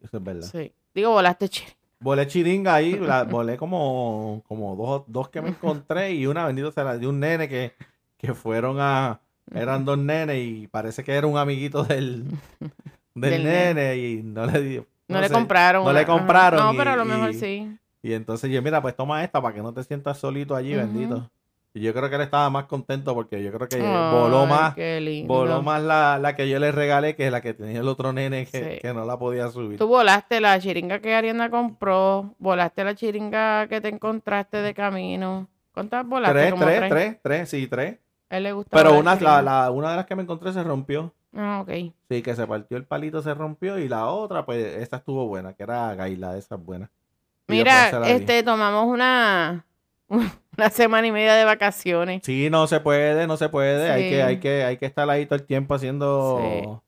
Eso 0.03 0.17
es 0.17 0.23
verdad. 0.25 0.49
Sí. 0.51 0.73
Digo, 0.93 1.11
volaste 1.11 1.49
chiringa. 1.49 1.80
Volé 2.01 2.27
chiringa 2.27 2.75
ahí, 2.75 2.97
la- 2.99 3.25
volé 3.31 3.57
como, 3.57 4.43
como 4.49 4.75
dos, 4.77 5.05
dos 5.07 5.29
que 5.29 5.43
me 5.43 5.51
encontré 5.51 6.13
y 6.15 6.27
una 6.27 6.47
bendito 6.47 6.73
se 6.73 6.83
la 6.83 6.97
dio 6.97 7.11
un 7.11 7.21
nene 7.21 7.49
que, 7.49 7.75
que 8.17 8.35
fueron 8.35 8.77
a... 8.81 9.21
Eran 9.53 9.85
dos 9.85 9.99
nenes 9.99 10.39
y 10.39 10.67
parece 10.69 11.03
que 11.03 11.13
era 11.13 11.27
un 11.27 11.37
amiguito 11.37 11.83
del, 11.85 12.25
del, 13.15 13.31
Del 13.33 13.45
nene, 13.45 13.75
nene. 13.75 13.97
y 13.99 14.23
no 14.23 14.47
le 14.47 14.61
dio. 14.63 14.87
No, 15.09 15.21
le 15.21 15.27
sé. 15.29 15.35
compraron. 15.35 15.85
no 15.85 15.93
le 15.93 16.01
ajá. 16.01 16.07
compraron 16.13 16.61
No, 16.61 16.73
y- 16.73 16.77
pero 16.77 16.91
a 16.93 16.97
lo 16.97 17.05
mejor 17.05 17.31
y- 17.31 17.35
sí. 17.35 17.77
Y 18.03 18.13
entonces 18.15 18.51
yo, 18.51 18.63
mira, 18.63 18.81
pues 18.81 18.95
toma 18.97 19.23
esta 19.25 19.43
para 19.43 19.55
que 19.55 19.61
no 19.61 19.75
te 19.75 19.83
sientas 19.85 20.19
solito 20.19 20.55
allí, 20.57 20.75
bendito. 20.75 21.29
Y 21.73 21.81
yo 21.83 21.95
creo 21.95 22.09
que 22.11 22.17
él 22.17 22.23
estaba 22.23 22.51
más 22.51 22.65
contento 22.65 23.15
porque 23.15 23.43
yo 23.45 23.53
creo 23.53 23.69
que 23.69 23.79
voló 23.79 24.41
Ay, 24.43 24.49
más, 24.49 24.75
Qué 24.75 25.01
lindo. 25.01 25.33
voló 25.33 25.63
más 25.63 25.81
la, 25.81 26.19
la 26.21 26.35
que 26.35 26.49
yo 26.49 26.59
le 26.59 26.73
regalé 26.73 27.15
que 27.15 27.31
la 27.31 27.41
que 27.41 27.55
tenía 27.55 27.79
el 27.81 27.87
otro 27.87 28.13
nene 28.13 28.47
que, 28.47 28.75
Sí. 28.75 28.79
que 28.83 28.93
no 28.93 29.05
la 29.05 29.17
podía 29.19 29.49
subir. 29.51 29.79
Tú 29.79 29.87
volaste 29.87 30.41
la 30.41 30.59
chiringa 30.59 30.99
que 30.99 31.15
Ariana 31.15 31.49
compró, 31.49 32.35
volaste 32.39 32.83
la 32.83 32.97
chiringa 32.97 33.69
que 33.69 33.81
te 33.81 33.89
encontraste 33.89 34.57
de 34.57 34.75
camino. 34.75 35.47
¿Cuántas 35.73 36.05
volaste? 36.05 36.39
Tres, 36.41 36.51
Como 36.53 36.65
tres, 36.65 36.89
tres, 36.89 37.17
tres, 37.23 37.49
sí, 37.49 37.67
tres. 37.69 37.99
A 38.31 38.37
él 38.39 38.43
le 38.43 38.53
gusta 38.53 38.77
Pero 38.77 38.99
una, 38.99 39.15
la, 39.15 39.41
la- 39.41 39.71
una 39.71 39.91
de 39.93 39.97
las 39.99 40.07
que 40.07 40.17
me 40.17 40.23
encontré 40.25 40.53
se 40.53 40.65
rompió. 40.65 41.13
Ah, 41.37 41.61
ok. 41.63 41.71
Sí, 42.09 42.23
que 42.23 42.35
se 42.35 42.45
partió 42.49 42.77
el 42.77 42.85
palito, 42.85 43.23
se 43.23 43.33
rompió. 43.35 43.79
Y 43.79 43.89
la 43.89 44.07
otra, 44.09 44.45
pues, 44.45 44.77
esta 44.79 44.97
estuvo 44.97 45.29
buena, 45.29 45.53
que 45.53 45.63
era 45.63 45.95
Gaila, 45.95 46.37
esa 46.37 46.57
es 46.57 46.65
buena. 46.65 46.91
Mira, 47.47 47.91
di. 48.05 48.11
este, 48.11 48.43
tomamos 48.43 48.87
una, 48.87 49.65
una 50.59 50.71
semana 50.71 51.07
y 51.07 51.13
media 51.13 51.35
de 51.35 51.45
vacaciones. 51.45 52.23
Sí, 52.25 52.51
no 52.51 52.67
se 52.67 52.81
puede, 52.81 53.27
no 53.27 53.37
se 53.37 53.49
puede. 53.49 53.91
Hay 53.91 54.03
Sí. 54.05 54.11
que, 54.11 54.23
hay 54.23 54.41
que, 54.41 54.65
hay 54.65 54.77
que 54.77 54.87
estar 54.87 55.09
ahí 55.09 55.25
todo 55.27 55.37
el 55.37 55.45
tiempo 55.47 55.75
haciendo, 55.75 56.83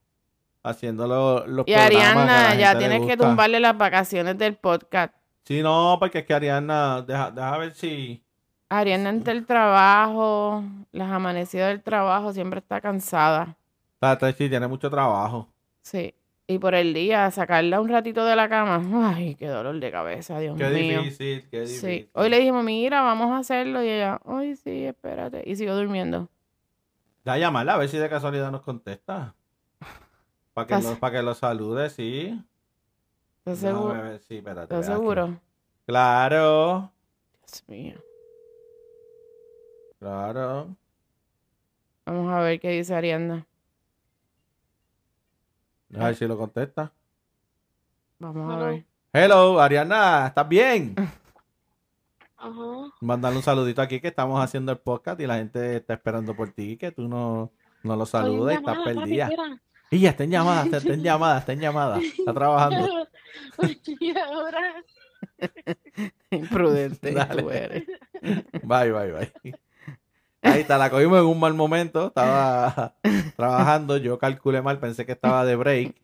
haciendo 0.63 1.07
lo- 1.07 1.47
los 1.47 1.67
Y 1.67 1.73
Ariana, 1.73 2.55
ya 2.55 2.77
tienes 2.77 3.05
que 3.05 3.17
tumbarle 3.17 3.59
las 3.59 3.77
vacaciones 3.77 4.37
del 4.37 4.55
podcast. 4.55 5.13
Sí, 5.45 5.61
no, 5.61 5.97
porque 5.99 6.19
es 6.19 6.25
que 6.25 6.33
Ariana, 6.33 7.01
deja, 7.01 7.31
deja 7.31 7.57
ver 7.57 7.73
si. 7.73 8.21
Ariana 8.69 9.09
entre 9.09 9.33
el 9.33 9.45
trabajo, 9.45 10.63
las 10.91 11.11
amanecidas 11.11 11.69
del 11.69 11.81
trabajo, 11.83 12.33
siempre 12.33 12.59
está 12.59 12.79
cansada. 12.81 13.55
Sea, 13.99 14.17
sí, 14.37 14.49
tiene 14.49 14.67
mucho 14.67 14.89
trabajo. 14.89 15.47
Sí. 15.81 16.13
Y 16.45 16.59
por 16.59 16.75
el 16.75 16.93
día, 16.93 17.31
sacarla 17.31 17.79
un 17.79 17.87
ratito 17.89 18.25
de 18.25 18.35
la 18.35 18.49
cama. 18.49 19.13
Ay, 19.15 19.35
qué 19.35 19.47
dolor 19.47 19.79
de 19.79 19.91
cabeza, 19.91 20.39
Dios 20.39 20.57
Qué 20.57 20.67
mío. 20.69 21.01
difícil, 21.01 21.47
qué 21.49 21.61
difícil. 21.61 21.79
Sí. 22.03 22.09
Hoy 22.13 22.29
le 22.29 22.39
dijimos, 22.39 22.63
mira, 22.65 23.01
vamos 23.01 23.31
a 23.31 23.37
hacerlo. 23.37 23.81
Y 23.81 23.87
ella, 23.89 24.19
ay, 24.25 24.55
sí, 24.57 24.83
espérate. 24.85 25.43
Y 25.45 25.55
siguió 25.55 25.75
durmiendo. 25.75 26.29
Da 27.23 27.37
llamarla 27.37 27.75
a 27.75 27.77
ver 27.77 27.87
si 27.87 27.97
de 27.97 28.09
casualidad 28.09 28.51
nos 28.51 28.61
contesta. 28.61 29.33
Para 30.53 30.67
que, 30.67 30.73
¿Estás- 30.75 30.99
lo, 31.01 31.11
que 31.11 31.21
lo 31.23 31.33
salude, 31.33 31.89
sí. 31.89 32.37
¿Estás 33.39 33.59
seguro? 33.59 33.93
ver, 34.03 34.19
sí, 34.19 34.37
espérate. 34.37 34.63
¿Estás 34.75 34.89
aquí. 34.89 34.97
seguro? 34.97 35.39
Claro. 35.85 36.91
Dios 37.47 37.63
mío. 37.67 37.95
Claro. 39.99 40.75
Vamos 42.05 42.33
a 42.33 42.41
ver 42.41 42.59
qué 42.59 42.69
dice 42.71 42.93
Arianda. 42.93 43.45
A 45.99 46.05
ver 46.05 46.15
si 46.15 46.25
lo 46.27 46.37
contesta. 46.37 46.91
Vamos 48.19 48.49
a 48.51 48.55
Hello. 48.55 48.65
ver. 48.65 48.85
Hello, 49.13 49.61
Ariana, 49.61 50.27
¿estás 50.27 50.47
bien? 50.47 50.95
Ajá. 52.37 52.91
Mandale 53.01 53.37
un 53.37 53.43
saludito 53.43 53.81
aquí 53.81 53.99
que 54.01 54.07
estamos 54.09 54.41
haciendo 54.43 54.71
el 54.71 54.77
podcast 54.79 55.19
y 55.21 55.27
la 55.27 55.35
gente 55.37 55.77
está 55.77 55.93
esperando 55.93 56.35
por 56.35 56.51
ti, 56.51 56.77
que 56.77 56.91
tú 56.91 57.07
no, 57.07 57.51
no 57.83 57.95
lo 57.95 58.05
saludas 58.05 58.55
y 58.55 58.57
estás 58.57 58.75
llamada, 58.77 58.93
perdida. 58.95 59.29
papi. 59.29 59.59
Y 59.91 59.99
ya 59.99 60.09
está 60.09 60.23
en 60.23 60.31
llamada, 60.31 60.63
está, 60.65 60.77
está 60.77 60.93
en 60.93 61.03
llamada, 61.03 61.39
está 61.39 61.53
en 61.53 61.59
llamada. 61.59 61.99
Está 61.99 62.33
trabajando. 62.33 63.07
Y 63.99 64.17
ahora, 64.17 64.83
Imprudente 66.31 67.11
Dale. 67.13 67.41
tú 67.43 67.49
eres. 67.49 67.85
Bye, 68.63 68.91
bye, 68.91 69.11
bye. 69.11 69.55
Ahí 70.43 70.61
está, 70.61 70.77
la 70.77 70.89
cogimos 70.89 71.19
en 71.19 71.25
un 71.25 71.39
mal 71.39 71.53
momento. 71.53 72.07
Estaba 72.07 72.93
trabajando, 73.35 73.97
yo 73.97 74.19
calculé 74.19 74.61
mal, 74.61 74.79
pensé 74.79 75.05
que 75.05 75.13
estaba 75.13 75.45
de 75.45 75.55
break. 75.55 75.95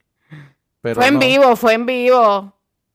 Pero 0.82 0.96
Fue 0.96 1.08
en 1.08 1.20
vivo, 1.20 1.56
fue 1.56 1.74
en 1.74 1.86
vivo. 1.86 2.54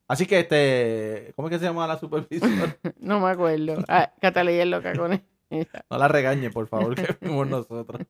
Así 0.09 0.27
que 0.27 0.41
este, 0.41 1.33
¿cómo 1.37 1.49
es 1.49 1.53
que 1.53 1.59
se 1.59 1.67
llama 1.67 1.87
la 1.87 1.99
supervisora? 1.99 2.77
No 2.99 3.21
me 3.21 3.31
acuerdo. 3.31 3.77
Ah, 3.89 4.11
Catalina 4.21 4.63
es 4.63 4.69
loca 4.69 4.95
con 4.95 5.13
ella. 5.51 5.85
No 5.91 5.99
la 5.99 6.09
regañe, 6.09 6.51
por 6.51 6.67
favor, 6.67 6.95
que 6.95 7.13
fuimos 7.15 7.47
nosotros. 7.47 8.03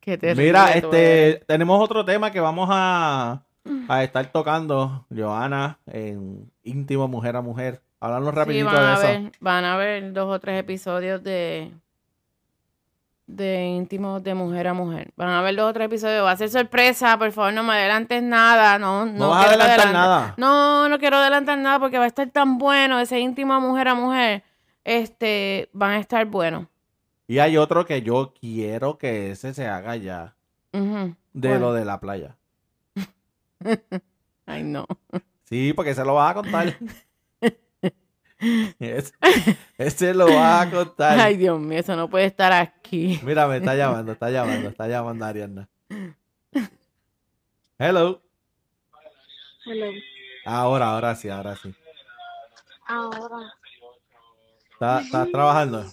Qué 0.00 0.18
terrible 0.18 0.44
Mira, 0.44 0.72
este, 0.72 1.42
tenemos 1.46 1.82
otro 1.82 2.04
tema 2.04 2.30
que 2.30 2.40
vamos 2.40 2.68
a, 2.70 3.42
a 3.88 4.04
estar 4.04 4.26
tocando, 4.32 5.06
Joana, 5.14 5.78
en 5.86 6.50
íntimo 6.62 7.08
mujer 7.08 7.36
a 7.36 7.40
mujer. 7.42 7.80
Háblanos 8.04 8.30
Sí, 8.30 8.36
rapidito 8.36 8.66
van 8.66 8.74
de 8.76 8.80
a 8.82 8.92
eso. 8.94 9.02
ver, 9.02 9.32
van 9.40 9.64
a 9.64 9.76
ver 9.76 10.12
dos 10.12 10.28
o 10.34 10.38
tres 10.40 10.60
episodios 10.60 11.22
de 11.22 11.72
de 13.26 13.64
íntimos 13.68 14.22
de 14.22 14.34
mujer 14.34 14.68
a 14.68 14.74
mujer. 14.74 15.10
Van 15.16 15.30
a 15.30 15.40
ver 15.40 15.56
dos 15.56 15.70
o 15.70 15.72
tres 15.72 15.86
episodios. 15.86 16.24
Va 16.24 16.32
a 16.32 16.36
ser 16.36 16.50
sorpresa, 16.50 17.18
por 17.18 17.32
favor, 17.32 17.54
no 17.54 17.62
me 17.62 17.72
adelantes 17.72 18.22
nada. 18.22 18.78
No, 18.78 19.06
no, 19.06 19.12
No 19.12 19.28
vas 19.30 19.46
a 19.46 19.48
adelantar 19.48 19.92
nada. 19.92 20.34
No, 20.36 20.88
no 20.90 20.98
quiero 20.98 21.16
adelantar 21.16 21.56
nada 21.56 21.78
porque 21.80 21.96
va 21.96 22.04
a 22.04 22.08
estar 22.08 22.28
tan 22.28 22.58
bueno 22.58 22.98
ese 23.00 23.18
íntimo 23.20 23.58
mujer 23.60 23.88
a 23.88 23.94
mujer. 23.94 24.42
Este, 24.84 25.70
van 25.72 25.92
a 25.92 25.98
estar 25.98 26.26
buenos. 26.26 26.66
Y 27.26 27.38
hay 27.38 27.56
otro 27.56 27.86
que 27.86 28.02
yo 28.02 28.34
quiero 28.38 28.98
que 28.98 29.30
ese 29.30 29.54
se 29.54 29.66
haga 29.66 29.96
ya, 29.96 30.34
de 30.72 31.58
lo 31.58 31.72
de 31.72 31.84
la 31.86 31.98
playa. 32.00 32.36
Ay, 34.46 34.62
no. 34.62 34.86
Sí, 35.44 35.72
porque 35.72 35.94
se 35.94 36.04
lo 36.04 36.14
vas 36.14 36.32
a 36.32 36.34
contar. 36.34 36.74
ese, 38.78 39.12
ese 39.78 40.14
lo 40.14 40.26
vas 40.26 40.66
a 40.66 40.70
contar. 40.70 41.18
Ay, 41.18 41.36
Dios 41.36 41.58
mío, 41.60 41.78
eso 41.78 41.96
no 41.96 42.08
puede 42.08 42.26
estar 42.26 42.52
aquí. 42.52 43.20
Mira, 43.22 43.46
me 43.46 43.56
está 43.58 43.74
llamando, 43.74 44.12
está 44.12 44.30
llamando, 44.30 44.68
está 44.68 44.88
llamando 44.88 45.24
Ariana. 45.24 45.68
Hello. 47.78 48.22
hello. 49.66 49.90
Ahora, 50.44 50.90
ahora 50.90 51.14
sí, 51.14 51.28
ahora 51.28 51.56
sí. 51.56 51.74
Ahora, 52.86 53.54
¿Estás, 54.72 55.30
trabajando? 55.30 55.84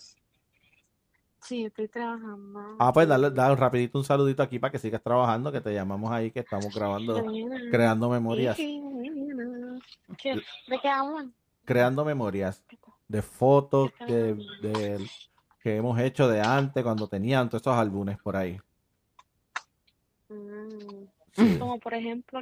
sí, 1.41 1.65
estoy 1.65 1.87
trabajando. 1.87 2.75
Ah, 2.79 2.91
pues 2.91 3.07
dale, 3.07 3.31
dale 3.31 3.53
un 3.53 3.57
rapidito 3.57 3.97
un 3.97 4.03
saludito 4.03 4.43
aquí 4.43 4.59
para 4.59 4.71
que 4.71 4.79
sigas 4.79 5.01
trabajando, 5.01 5.51
que 5.51 5.61
te 5.61 5.73
llamamos 5.73 6.11
ahí, 6.11 6.31
que 6.31 6.41
estamos 6.41 6.75
grabando, 6.75 7.23
creando 7.71 8.09
memorias. 8.09 8.57
¿De 8.57 8.91
qué 10.81 10.89
hablan? 10.89 11.33
Creando 11.65 12.05
memorias 12.05 12.63
de 13.07 13.21
fotos 13.21 13.91
que, 14.07 14.35
de- 14.61 15.09
que 15.61 15.75
hemos 15.77 15.99
hecho 15.99 16.27
de 16.27 16.41
antes, 16.41 16.83
cuando 16.83 17.07
tenían 17.07 17.49
todos 17.49 17.61
esos 17.61 17.77
álbumes 17.77 18.17
por 18.19 18.35
ahí. 18.35 18.59
Mm, 20.29 21.05
Sí. 21.33 21.57
Como 21.57 21.79
por 21.79 21.93
ejemplo 21.93 22.41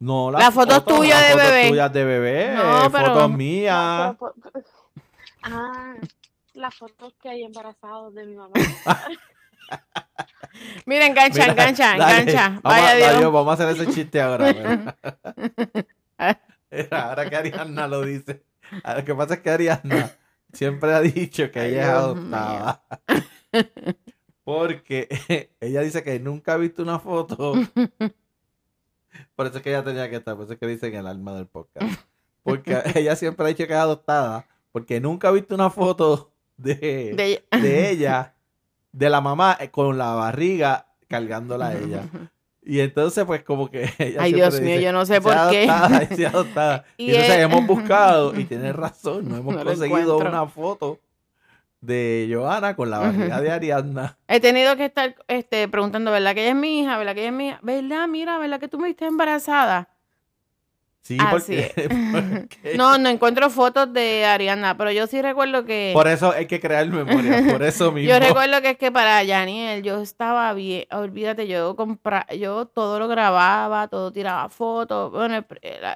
No, 0.00 0.30
Las 0.30 0.54
fotos 0.54 0.84
tuyas 0.86 1.20
las 1.20 1.28
de 1.28 1.32
fotos 1.34 1.50
bebé. 1.50 1.68
tuyas 1.68 1.92
de 1.92 2.04
bebé, 2.04 2.54
No, 2.54 2.86
eh, 2.86 2.90
pero- 2.90 3.06
fotos 3.06 3.30
mías. 3.30 4.16
Pero, 4.18 4.34
Ah, 5.44 5.94
las 6.54 6.72
fotos 6.74 7.14
que 7.20 7.28
hay 7.28 7.42
embarazados 7.42 8.14
de 8.14 8.24
mi 8.26 8.36
mamá. 8.36 8.52
Mira, 10.86 11.06
engancha, 11.06 11.40
Mira, 11.40 11.52
engancha, 11.52 11.96
dale, 11.96 12.20
engancha. 12.22 12.48
Vamos, 12.48 12.60
a- 12.64 12.68
Vaya 12.68 12.94
Dios. 12.94 13.18
Dios, 13.18 13.32
vamos 13.32 13.50
a 13.50 13.52
hacer 13.64 13.68
ese 13.82 13.92
chiste 13.92 14.20
ahora. 14.20 14.96
Mira, 16.72 16.88
ahora 17.10 17.28
que 17.28 17.36
Ariana 17.36 17.86
lo 17.88 18.02
dice. 18.02 18.42
Lo 18.96 19.04
que 19.04 19.14
pasa 19.14 19.34
es 19.34 19.40
que 19.40 19.50
Ariana 19.50 20.10
siempre 20.52 20.92
ha 20.94 21.00
dicho 21.00 21.50
que 21.50 21.66
ella 21.66 21.82
es 21.82 21.88
adoptada. 21.88 22.84
Porque 24.44 25.08
ella 25.60 25.82
dice 25.82 26.02
que 26.02 26.18
nunca 26.18 26.54
ha 26.54 26.56
visto 26.56 26.82
una 26.82 26.98
foto. 26.98 27.54
Por 29.36 29.46
eso 29.46 29.58
es 29.58 29.62
que 29.62 29.70
ella 29.70 29.84
tenía 29.84 30.08
que 30.10 30.16
estar, 30.16 30.34
por 30.34 30.44
eso 30.44 30.54
es 30.54 30.58
que 30.58 30.66
dice 30.66 30.86
en 30.88 30.94
el 30.94 31.06
alma 31.06 31.34
del 31.34 31.46
podcast. 31.46 32.00
Porque 32.42 32.78
ella 32.94 33.14
siempre 33.16 33.44
ha 33.44 33.48
dicho 33.48 33.66
que 33.66 33.72
es 33.74 33.78
adoptada, 33.78 34.46
porque 34.72 35.00
nunca 35.00 35.28
ha 35.28 35.32
visto 35.32 35.54
una 35.54 35.70
foto 35.70 36.32
de, 36.56 36.74
De- 37.14 37.44
de 37.60 37.90
ella, 37.90 38.34
de 38.90 39.10
la 39.10 39.20
mamá 39.20 39.56
eh, 39.60 39.70
con 39.70 39.96
la 39.98 40.14
barriga 40.14 40.86
cargándola 41.08 41.68
a 41.68 41.76
ella. 41.76 42.02
Y 42.64 42.80
entonces, 42.80 43.24
pues, 43.24 43.42
como 43.42 43.70
que 43.70 43.82
ella 43.98 44.22
Ay, 44.22 44.32
Dios 44.32 44.54
mío, 44.60 44.74
dice, 44.74 44.82
yo 44.84 44.92
no 44.92 45.04
sé 45.04 45.14
"Sea 45.14 45.20
por 45.20 45.50
qué. 45.50 45.68
adoptada, 45.68 46.06
sea 46.16 46.28
adoptada". 46.30 46.84
Y 46.96 47.04
Y, 47.04 47.08
entonces 47.10 47.38
hemos 47.38 47.66
buscado, 47.66 48.38
y 48.38 48.44
tienes 48.44 48.74
razón, 48.76 49.28
no 49.28 49.36
hemos 49.36 49.56
No 49.56 49.64
conseguido 49.64 50.18
una 50.18 50.46
foto 50.46 51.00
de 51.80 52.30
Johanna 52.32 52.76
con 52.76 52.90
la 52.90 52.98
barriga 53.00 53.40
de 53.40 53.50
Ariadna. 53.50 54.16
He 54.28 54.38
tenido 54.38 54.76
que 54.76 54.84
estar 54.84 55.16
este, 55.26 55.66
preguntando, 55.68 56.12
¿verdad 56.12 56.34
que 56.34 56.42
ella 56.42 56.50
es 56.50 56.56
mi 56.56 56.80
hija? 56.80 56.96
¿Verdad 56.96 57.14
que 57.14 57.20
ella 57.22 57.30
es 57.30 57.34
mi 57.34 57.48
hija? 57.48 57.58
¿Verdad? 57.62 58.06
Mira, 58.08 58.38
¿verdad 58.38 58.60
que 58.60 58.68
tú 58.68 58.78
me 58.78 58.86
viste 58.88 59.04
embarazada? 59.06 59.88
Sí, 61.02 61.18
Así 61.20 61.56
porque, 61.56 61.88
porque- 62.12 62.76
No, 62.76 62.96
no 62.96 63.08
encuentro 63.08 63.50
fotos 63.50 63.92
de 63.92 64.24
Ariana, 64.24 64.76
pero 64.78 64.92
yo 64.92 65.08
sí 65.08 65.20
recuerdo 65.20 65.64
que... 65.64 65.90
por 65.94 66.06
eso 66.06 66.30
hay 66.32 66.46
que 66.46 66.60
crear 66.60 66.86
memoria, 66.86 67.42
por 67.50 67.62
eso 67.64 67.90
mismo. 67.92 68.08
Yo 68.08 68.20
recuerdo 68.20 68.62
que 68.62 68.70
es 68.70 68.78
que 68.78 68.92
para 68.92 69.22
Yaniel 69.24 69.82
yo 69.82 70.00
estaba 70.00 70.52
bien, 70.54 70.84
olvídate, 70.92 71.48
yo 71.48 71.74
compra, 71.74 72.26
yo 72.32 72.66
todo 72.66 73.00
lo 73.00 73.08
grababa, 73.08 73.88
todo 73.88 74.12
tiraba 74.12 74.48
fotos, 74.48 75.10
bueno, 75.10 75.36
el- 75.36 75.46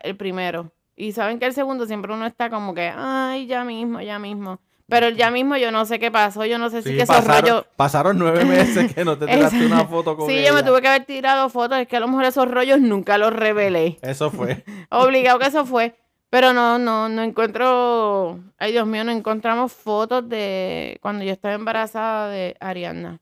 el 0.03 0.17
primero. 0.17 0.73
Y 0.97 1.13
saben 1.13 1.39
que 1.39 1.47
el 1.47 1.53
segundo 1.53 1.87
siempre 1.87 2.13
uno 2.13 2.27
está 2.27 2.51
como 2.51 2.75
que, 2.75 2.91
ay, 2.93 3.47
ya 3.47 3.63
mismo, 3.65 4.01
ya 4.01 4.19
mismo. 4.19 4.61
Pero 4.89 5.09
ya 5.09 5.31
mismo 5.33 5.57
yo 5.57 5.73
no 5.73 5.85
sé 5.85 5.99
qué 5.99 6.11
pasó, 6.13 6.45
yo 6.45 6.59
no 6.59 6.71
sé 6.71 6.81
si 6.83 6.91
Sí, 6.91 6.97
que 6.97 7.03
esos 7.03 7.17
pasaron, 7.17 7.41
rollos... 7.43 7.65
pasaron 7.75 8.19
nueve 8.19 8.45
meses 8.47 8.95
que 8.95 9.05
no 9.05 9.19
te 9.19 9.27
tiraste 9.27 9.67
una 9.67 9.85
foto 9.85 10.17
con 10.17 10.29
Sí, 10.29 10.39
ella. 10.39 10.49
yo 10.51 10.55
me 10.55 10.63
tuve 10.63 10.81
que 10.81 10.89
haber 10.89 11.05
tirado 11.05 11.49
fotos, 11.49 11.79
es 11.79 11.89
que 11.89 11.97
a 11.97 12.01
lo 12.01 12.07
mejor 12.09 12.25
esos 12.25 12.49
rollos 12.49 12.81
nunca 12.81 13.19
los 13.19 13.33
revelé. 13.33 13.99
Eso 14.03 14.31
fue. 14.31 14.65
Obligado 14.91 15.39
que 15.41 15.47
eso 15.49 15.67
fue. 15.67 15.97
Pero 16.31 16.53
no, 16.53 16.79
no, 16.79 17.09
no 17.09 17.23
encuentro. 17.23 18.41
Ay, 18.59 18.73
Dios 18.73 18.87
mío, 18.87 19.05
no 19.05 19.13
encontramos 19.13 19.73
fotos 19.73 20.29
de 20.29 20.99
cuando 21.01 21.25
yo 21.25 21.33
estaba 21.33 21.55
embarazada 21.55 22.29
de 22.29 22.57
Ariana. 22.61 23.19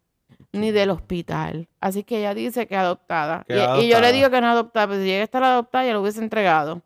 Ni 0.53 0.71
del 0.71 0.91
hospital. 0.91 1.67
Así 1.81 2.05
que 2.05 2.19
ella 2.19 2.33
dice 2.35 2.67
que 2.67 2.77
adoptada. 2.77 3.45
Que 3.49 3.55
Y, 3.55 3.57
y 3.57 3.61
yo 3.61 3.67
adoptada. 3.67 4.01
le 4.01 4.13
digo 4.13 4.31
que 4.31 4.41
no 4.41 4.49
adoptada, 4.51 4.87
pero 4.89 5.01
si 5.01 5.07
llega 5.07 5.21
a 5.21 5.25
estar 5.25 5.43
adoptada, 5.43 5.85
ya 5.87 5.93
lo 5.95 6.01
hubiese 6.03 6.21
entregado. 6.21 6.81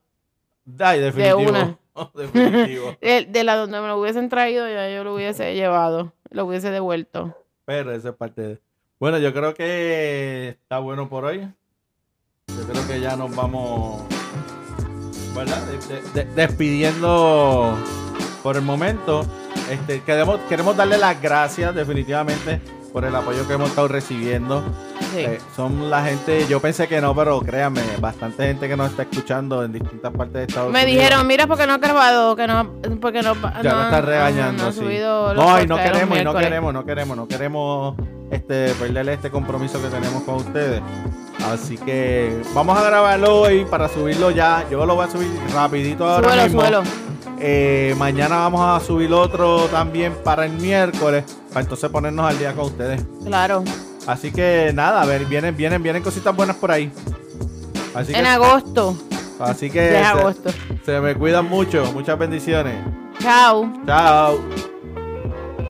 Ay, 0.79 1.01
definitivo. 1.01 1.39
una. 1.39 1.79
definitivo. 2.15 2.97
De, 3.01 3.27
de 3.29 3.45
la 3.45 3.57
donde 3.57 3.81
me 3.81 3.89
lo 3.89 3.99
hubiesen 4.01 4.29
traído, 4.29 4.69
ya 4.69 4.89
yo 4.91 5.05
lo 5.05 5.15
hubiese 5.15 5.55
llevado. 5.57 6.13
Lo 6.31 6.45
hubiese 6.47 6.71
devuelto. 6.71 7.35
Pero 7.65 7.93
esa 7.93 8.11
es 8.11 8.15
parte 8.15 8.43
de... 8.43 8.59
Bueno, 9.01 9.19
yo 9.19 9.33
creo 9.33 9.55
que 9.55 10.49
está 10.61 10.79
bueno 10.79 11.09
por 11.09 11.25
hoy. 11.25 11.41
Yo 12.49 12.67
creo 12.67 12.87
que 12.89 13.01
ya 13.01 13.15
nos 13.17 13.35
vamos, 13.37 14.03
¿verdad? 15.35 15.63
De- 15.67 15.95
de- 15.95 16.25
de- 16.25 16.35
despidiendo 16.35 17.75
por 18.43 18.57
el 18.57 18.63
momento. 18.63 19.25
Este, 19.71 20.03
queremos, 20.03 20.41
queremos 20.49 20.77
darle 20.77 20.99
las 20.99 21.21
gracias 21.21 21.75
definitivamente 21.75 22.61
por 22.93 23.05
el 23.05 23.15
apoyo 23.15 23.47
que 23.47 23.55
hemos 23.55 23.71
estado 23.71 23.89
recibiendo. 23.89 24.63
Sí. 25.13 25.21
Eh, 25.21 25.39
son 25.57 25.91
la 25.91 26.03
gente, 26.05 26.47
yo 26.49 26.61
pensé 26.61 26.87
que 26.89 27.01
no, 27.01 27.15
pero 27.15 27.41
créanme, 27.41 27.83
bastante 28.01 28.47
gente 28.47 28.69
que 28.69 28.77
nos 28.77 28.91
está 28.91 29.03
escuchando 29.03 29.65
en 29.65 29.73
distintas 29.73 30.13
partes 30.13 30.35
de 30.35 30.43
Estados 30.45 30.73
me 30.73 30.83
Unidos. 30.83 31.03
dijeron, 31.03 31.27
mira, 31.27 31.47
porque 31.47 31.67
no 31.67 31.75
ha 31.75 31.79
grabado, 31.79 32.37
que 32.37 32.47
no, 32.47 32.71
porque 33.01 33.23
no, 33.23 33.35
Ya 33.63 33.75
me 33.75 33.85
están 33.85 34.07
regañando, 34.07 34.65
no, 34.65 34.73
sí. 34.73 34.81
No, 34.81 35.63
y 35.63 35.67
no 35.67 35.77
queremos, 35.77 36.19
y 36.19 36.25
no 36.25 36.35
queremos, 36.35 36.75
no 36.75 36.85
queremos, 36.85 37.17
no 37.17 37.29
queremos 37.29 37.95
este, 38.31 38.75
perderle 38.75 39.15
este 39.15 39.31
compromiso 39.31 39.81
que 39.81 39.89
tenemos 39.89 40.23
con 40.25 40.37
ustedes. 40.37 40.83
Así 41.51 41.79
que 41.79 42.43
vamos 42.53 42.77
a 42.79 42.83
grabarlo 42.83 43.43
hoy 43.43 43.65
para 43.65 43.89
subirlo 43.89 44.31
ya. 44.31 44.67
Yo 44.71 44.85
lo 44.85 44.97
voy 44.97 45.07
a 45.07 45.11
subir 45.11 45.29
rapidito 45.55 46.07
ahora 46.07 46.29
Súbelo, 46.29 46.43
mismo. 46.45 46.61
súbelo. 46.61 46.83
Eh, 47.41 47.95
mañana 47.99 48.37
vamos 48.39 48.61
a 48.63 48.85
subir 48.85 49.13
otro 49.13 49.67
también 49.67 50.15
para 50.25 50.45
el 50.47 50.53
miércoles, 50.53 51.25
para 51.51 51.61
entonces 51.63 51.89
ponernos 51.91 52.29
al 52.29 52.39
día 52.39 52.53
con 52.55 52.67
ustedes. 52.67 53.01
Claro. 53.25 53.63
Así 54.07 54.33
que 54.33 54.73
nada, 54.75 55.03
a 55.03 55.07
ver, 55.07 55.25
vienen, 55.27 55.57
vienen, 55.57 55.83
vienen 55.83 56.03
cositas 56.03 56.35
buenas 56.35 56.57
por 56.57 56.71
ahí. 56.71 56.91
Así 57.95 58.13
que, 58.13 58.19
En 58.19 58.27
agosto. 58.27 58.97
así 59.39 59.71
que 59.71 59.91
se- 59.91 59.99
agosto. 59.99 60.51
se 60.85 61.01
me 61.01 61.15
cuidan 61.15 61.47
mucho. 61.49 61.85
Muchas 61.93 62.19
bendiciones. 62.19 62.75
Chao. 63.21 63.71
Chao. 63.87 64.39